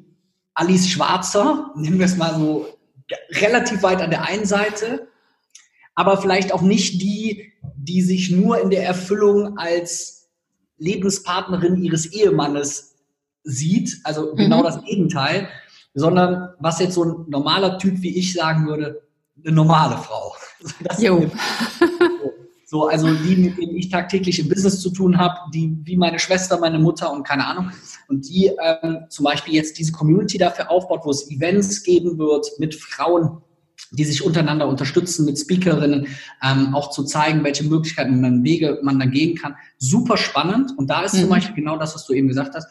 Alice 0.54 0.88
Schwarzer, 0.88 1.70
nehmen 1.76 1.98
wir 1.98 2.06
es 2.06 2.16
mal 2.16 2.34
so 2.34 2.66
relativ 3.32 3.82
weit 3.82 4.00
an 4.00 4.10
der 4.10 4.26
einen 4.26 4.46
Seite, 4.46 5.08
aber 5.94 6.16
vielleicht 6.16 6.52
auch 6.54 6.62
nicht 6.62 7.02
die, 7.02 7.52
die 7.76 8.00
sich 8.00 8.30
nur 8.30 8.60
in 8.62 8.70
der 8.70 8.86
Erfüllung 8.86 9.58
als 9.58 10.30
Lebenspartnerin 10.78 11.82
ihres 11.82 12.06
Ehemannes 12.06 12.96
sieht, 13.44 14.00
also 14.04 14.34
genau 14.34 14.60
mhm. 14.60 14.64
das 14.64 14.84
Gegenteil, 14.84 15.48
sondern 15.94 16.50
was 16.58 16.80
jetzt 16.80 16.94
so 16.94 17.04
ein 17.04 17.24
normaler 17.28 17.78
Typ 17.78 18.00
wie 18.02 18.16
ich 18.16 18.32
sagen 18.32 18.66
würde, 18.66 19.02
eine 19.44 19.54
normale 19.54 19.96
Frau. 19.98 20.34
jo. 20.98 21.30
So, 22.72 22.86
also 22.88 23.12
die, 23.12 23.36
mit 23.36 23.58
denen 23.58 23.76
ich 23.76 23.90
tagtäglich 23.90 24.38
im 24.38 24.48
Business 24.48 24.80
zu 24.80 24.88
tun 24.88 25.18
habe, 25.18 25.34
die 25.52 25.76
wie 25.84 25.98
meine 25.98 26.18
Schwester, 26.18 26.58
meine 26.58 26.78
Mutter 26.78 27.12
und 27.12 27.22
keine 27.22 27.46
Ahnung. 27.46 27.70
Und 28.08 28.26
die 28.26 28.46
ähm, 28.46 29.00
zum 29.10 29.24
Beispiel 29.24 29.52
jetzt 29.52 29.78
diese 29.78 29.92
Community 29.92 30.38
dafür 30.38 30.70
aufbaut, 30.70 31.02
wo 31.04 31.10
es 31.10 31.30
Events 31.30 31.82
geben 31.82 32.16
wird 32.16 32.46
mit 32.58 32.74
Frauen, 32.74 33.42
die 33.90 34.04
sich 34.04 34.24
untereinander 34.24 34.68
unterstützen, 34.68 35.26
mit 35.26 35.38
Speakerinnen, 35.38 36.06
ähm, 36.42 36.74
auch 36.74 36.88
zu 36.88 37.04
zeigen, 37.04 37.44
welche 37.44 37.64
Möglichkeiten 37.64 38.22
man 38.22 38.42
Wege 38.42 38.78
man 38.82 38.98
da 38.98 39.04
gehen 39.04 39.36
kann. 39.36 39.54
Super 39.76 40.16
spannend. 40.16 40.72
Und 40.78 40.88
da 40.88 41.02
ist 41.02 41.12
mhm. 41.12 41.20
zum 41.20 41.28
Beispiel 41.28 41.56
genau 41.56 41.76
das, 41.76 41.94
was 41.94 42.06
du 42.06 42.14
eben 42.14 42.28
gesagt 42.28 42.54
hast. 42.54 42.68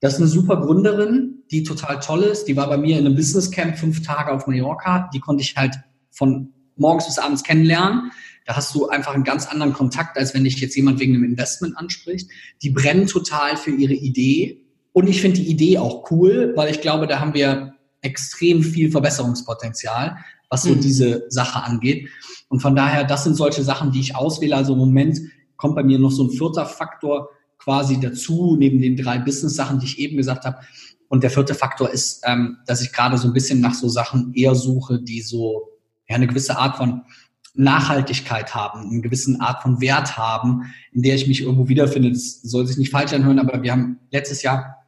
Das 0.00 0.14
ist 0.14 0.18
eine 0.18 0.28
super 0.28 0.56
Gründerin, 0.62 1.33
die 1.50 1.62
total 1.62 2.00
toll 2.00 2.22
ist. 2.22 2.44
Die 2.46 2.56
war 2.56 2.68
bei 2.68 2.76
mir 2.76 2.98
in 2.98 3.06
einem 3.06 3.16
Business 3.16 3.50
Camp 3.50 3.78
fünf 3.78 4.02
Tage 4.02 4.32
auf 4.32 4.46
Mallorca. 4.46 5.10
Die 5.12 5.20
konnte 5.20 5.42
ich 5.42 5.56
halt 5.56 5.74
von 6.10 6.52
morgens 6.76 7.06
bis 7.06 7.18
abends 7.18 7.42
kennenlernen. 7.42 8.10
Da 8.46 8.56
hast 8.56 8.74
du 8.74 8.88
einfach 8.88 9.14
einen 9.14 9.24
ganz 9.24 9.46
anderen 9.46 9.72
Kontakt, 9.72 10.18
als 10.18 10.34
wenn 10.34 10.44
dich 10.44 10.56
jetzt 10.60 10.76
jemand 10.76 11.00
wegen 11.00 11.14
einem 11.14 11.24
Investment 11.24 11.76
anspricht. 11.78 12.30
Die 12.62 12.70
brennen 12.70 13.06
total 13.06 13.56
für 13.56 13.70
ihre 13.70 13.94
Idee. 13.94 14.60
Und 14.92 15.08
ich 15.08 15.20
finde 15.20 15.40
die 15.40 15.48
Idee 15.48 15.78
auch 15.78 16.10
cool, 16.10 16.52
weil 16.54 16.70
ich 16.70 16.80
glaube, 16.80 17.06
da 17.06 17.20
haben 17.20 17.34
wir 17.34 17.74
extrem 18.02 18.62
viel 18.62 18.90
Verbesserungspotenzial, 18.90 20.18
was 20.50 20.62
so 20.62 20.70
mhm. 20.70 20.80
diese 20.80 21.24
Sache 21.30 21.62
angeht. 21.62 22.08
Und 22.48 22.60
von 22.60 22.76
daher, 22.76 23.04
das 23.04 23.24
sind 23.24 23.34
solche 23.34 23.62
Sachen, 23.62 23.92
die 23.92 24.00
ich 24.00 24.14
auswähle. 24.14 24.56
Also 24.56 24.74
im 24.74 24.78
Moment 24.78 25.18
kommt 25.56 25.74
bei 25.74 25.82
mir 25.82 25.98
noch 25.98 26.12
so 26.12 26.24
ein 26.24 26.30
vierter 26.30 26.66
Faktor, 26.66 27.30
quasi 27.58 27.98
dazu, 27.98 28.56
neben 28.58 28.80
den 28.80 28.96
drei 28.96 29.18
Business-Sachen, 29.18 29.80
die 29.80 29.86
ich 29.86 29.98
eben 29.98 30.18
gesagt 30.18 30.44
habe. 30.44 30.58
Und 31.08 31.22
der 31.22 31.30
vierte 31.30 31.54
Faktor 31.54 31.90
ist, 31.90 32.22
ähm, 32.26 32.58
dass 32.66 32.82
ich 32.82 32.92
gerade 32.92 33.18
so 33.18 33.28
ein 33.28 33.34
bisschen 33.34 33.60
nach 33.60 33.74
so 33.74 33.88
Sachen 33.88 34.32
eher 34.34 34.54
suche, 34.54 35.00
die 35.00 35.20
so 35.20 35.68
ja, 36.08 36.16
eine 36.16 36.26
gewisse 36.26 36.58
Art 36.58 36.76
von 36.76 37.02
Nachhaltigkeit 37.54 38.54
haben, 38.54 38.90
eine 38.90 39.00
gewisse 39.00 39.40
Art 39.40 39.62
von 39.62 39.80
Wert 39.80 40.16
haben, 40.16 40.74
in 40.92 41.02
der 41.02 41.14
ich 41.14 41.28
mich 41.28 41.42
irgendwo 41.42 41.68
wiederfinde. 41.68 42.10
Das 42.10 42.42
soll 42.42 42.66
sich 42.66 42.76
nicht 42.78 42.90
falsch 42.90 43.12
anhören, 43.12 43.38
aber 43.38 43.62
wir 43.62 43.70
haben 43.70 44.00
letztes 44.10 44.42
Jahr 44.42 44.84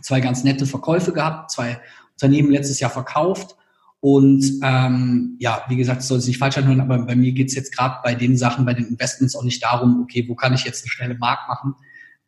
zwei 0.00 0.20
ganz 0.20 0.42
nette 0.42 0.66
Verkäufe 0.66 1.12
gehabt, 1.12 1.50
zwei 1.50 1.78
Unternehmen 2.12 2.50
letztes 2.50 2.80
Jahr 2.80 2.90
verkauft. 2.90 3.56
Und 4.00 4.60
ähm, 4.62 5.36
ja, 5.40 5.62
wie 5.68 5.76
gesagt, 5.76 6.00
es 6.00 6.08
soll 6.08 6.20
sich 6.20 6.28
nicht 6.28 6.38
falsch 6.38 6.56
anhören, 6.58 6.80
aber 6.80 6.98
bei 6.98 7.16
mir 7.16 7.32
geht 7.32 7.48
es 7.48 7.54
jetzt 7.54 7.74
gerade 7.74 7.96
bei 8.02 8.14
den 8.14 8.36
Sachen, 8.36 8.64
bei 8.64 8.74
den 8.74 8.86
Investments 8.86 9.34
auch 9.34 9.42
nicht 9.42 9.62
darum, 9.62 10.02
okay, 10.02 10.24
wo 10.28 10.34
kann 10.34 10.54
ich 10.54 10.64
jetzt 10.64 10.84
eine 10.84 10.90
schnelle 10.90 11.18
Markt 11.18 11.48
machen, 11.48 11.74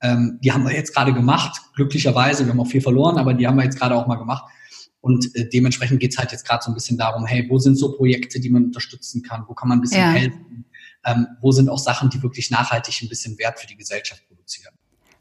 ähm, 0.01 0.39
die 0.43 0.53
haben 0.53 0.65
wir 0.65 0.73
jetzt 0.73 0.95
gerade 0.95 1.13
gemacht, 1.13 1.61
glücklicherweise. 1.75 2.45
Wir 2.45 2.53
haben 2.53 2.61
auch 2.61 2.67
viel 2.67 2.81
verloren, 2.81 3.19
aber 3.19 3.35
die 3.35 3.47
haben 3.47 3.57
wir 3.57 3.65
jetzt 3.65 3.79
gerade 3.79 3.95
auch 3.95 4.07
mal 4.07 4.17
gemacht. 4.17 4.45
Und 5.01 5.35
äh, 5.35 5.49
dementsprechend 5.49 6.01
geht's 6.01 6.19
halt 6.19 6.33
jetzt 6.33 6.47
gerade 6.47 6.63
so 6.65 6.71
ein 6.71 6.75
bisschen 6.75 6.99
darum, 6.99 7.25
hey, 7.27 7.47
wo 7.49 7.59
sind 7.59 7.77
so 7.77 7.97
Projekte, 7.97 8.41
die 8.41 8.51
man 8.51 8.67
unterstützen 8.67 9.23
kann? 9.23 9.45
Wo 9.47 9.55
kann 9.55 9.69
man 9.69 9.79
ein 9.79 9.83
bisschen 9.83 10.01
ja. 10.01 10.11
helfen? 10.11 10.65
Ähm, 11.05 11.27
wo 11.41 11.53
sind 11.53 11.69
auch 11.69 11.79
Sachen, 11.79 12.11
die 12.11 12.23
wirklich 12.23 12.51
nachhaltig 12.51 13.01
ein 13.03 13.09
bisschen 13.09 13.39
Wert 13.39 13.61
für 13.61 13.67
die 13.67 13.77
Gesellschaft 13.77 14.27
produzieren? 14.27 14.75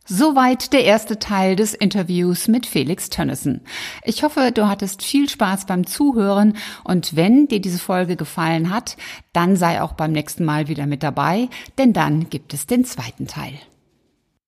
Soweit 0.10 0.72
der 0.72 0.86
erste 0.86 1.20
Teil 1.20 1.58
des 1.58 1.74
Interviews 1.74 2.48
mit 2.48 2.66
Felix 2.66 3.10
Tönnissen. 3.10 3.62
Ich 4.06 4.24
hoffe, 4.24 4.52
du 4.54 4.70
hattest 4.70 5.04
viel 5.04 5.28
Spaß 5.28 5.66
beim 5.66 5.86
Zuhören 5.86 6.56
und 6.86 7.18
wenn 7.18 7.50
dir 7.50 7.60
diese 7.60 7.78
Folge 7.78 8.16
gefallen 8.16 8.70
hat, 8.70 8.96
dann 9.34 9.58
sei 9.58 9.82
auch 9.82 9.94
beim 9.94 10.14
nächsten 10.14 10.46
Mal 10.46 10.70
wieder 10.70 10.86
mit 10.86 11.04
dabei, 11.04 11.50
denn 11.78 11.92
dann 11.92 12.30
gibt 12.30 12.54
es 12.54 12.68
den 12.68 12.86
zweiten 12.86 13.28
Teil. 13.28 13.60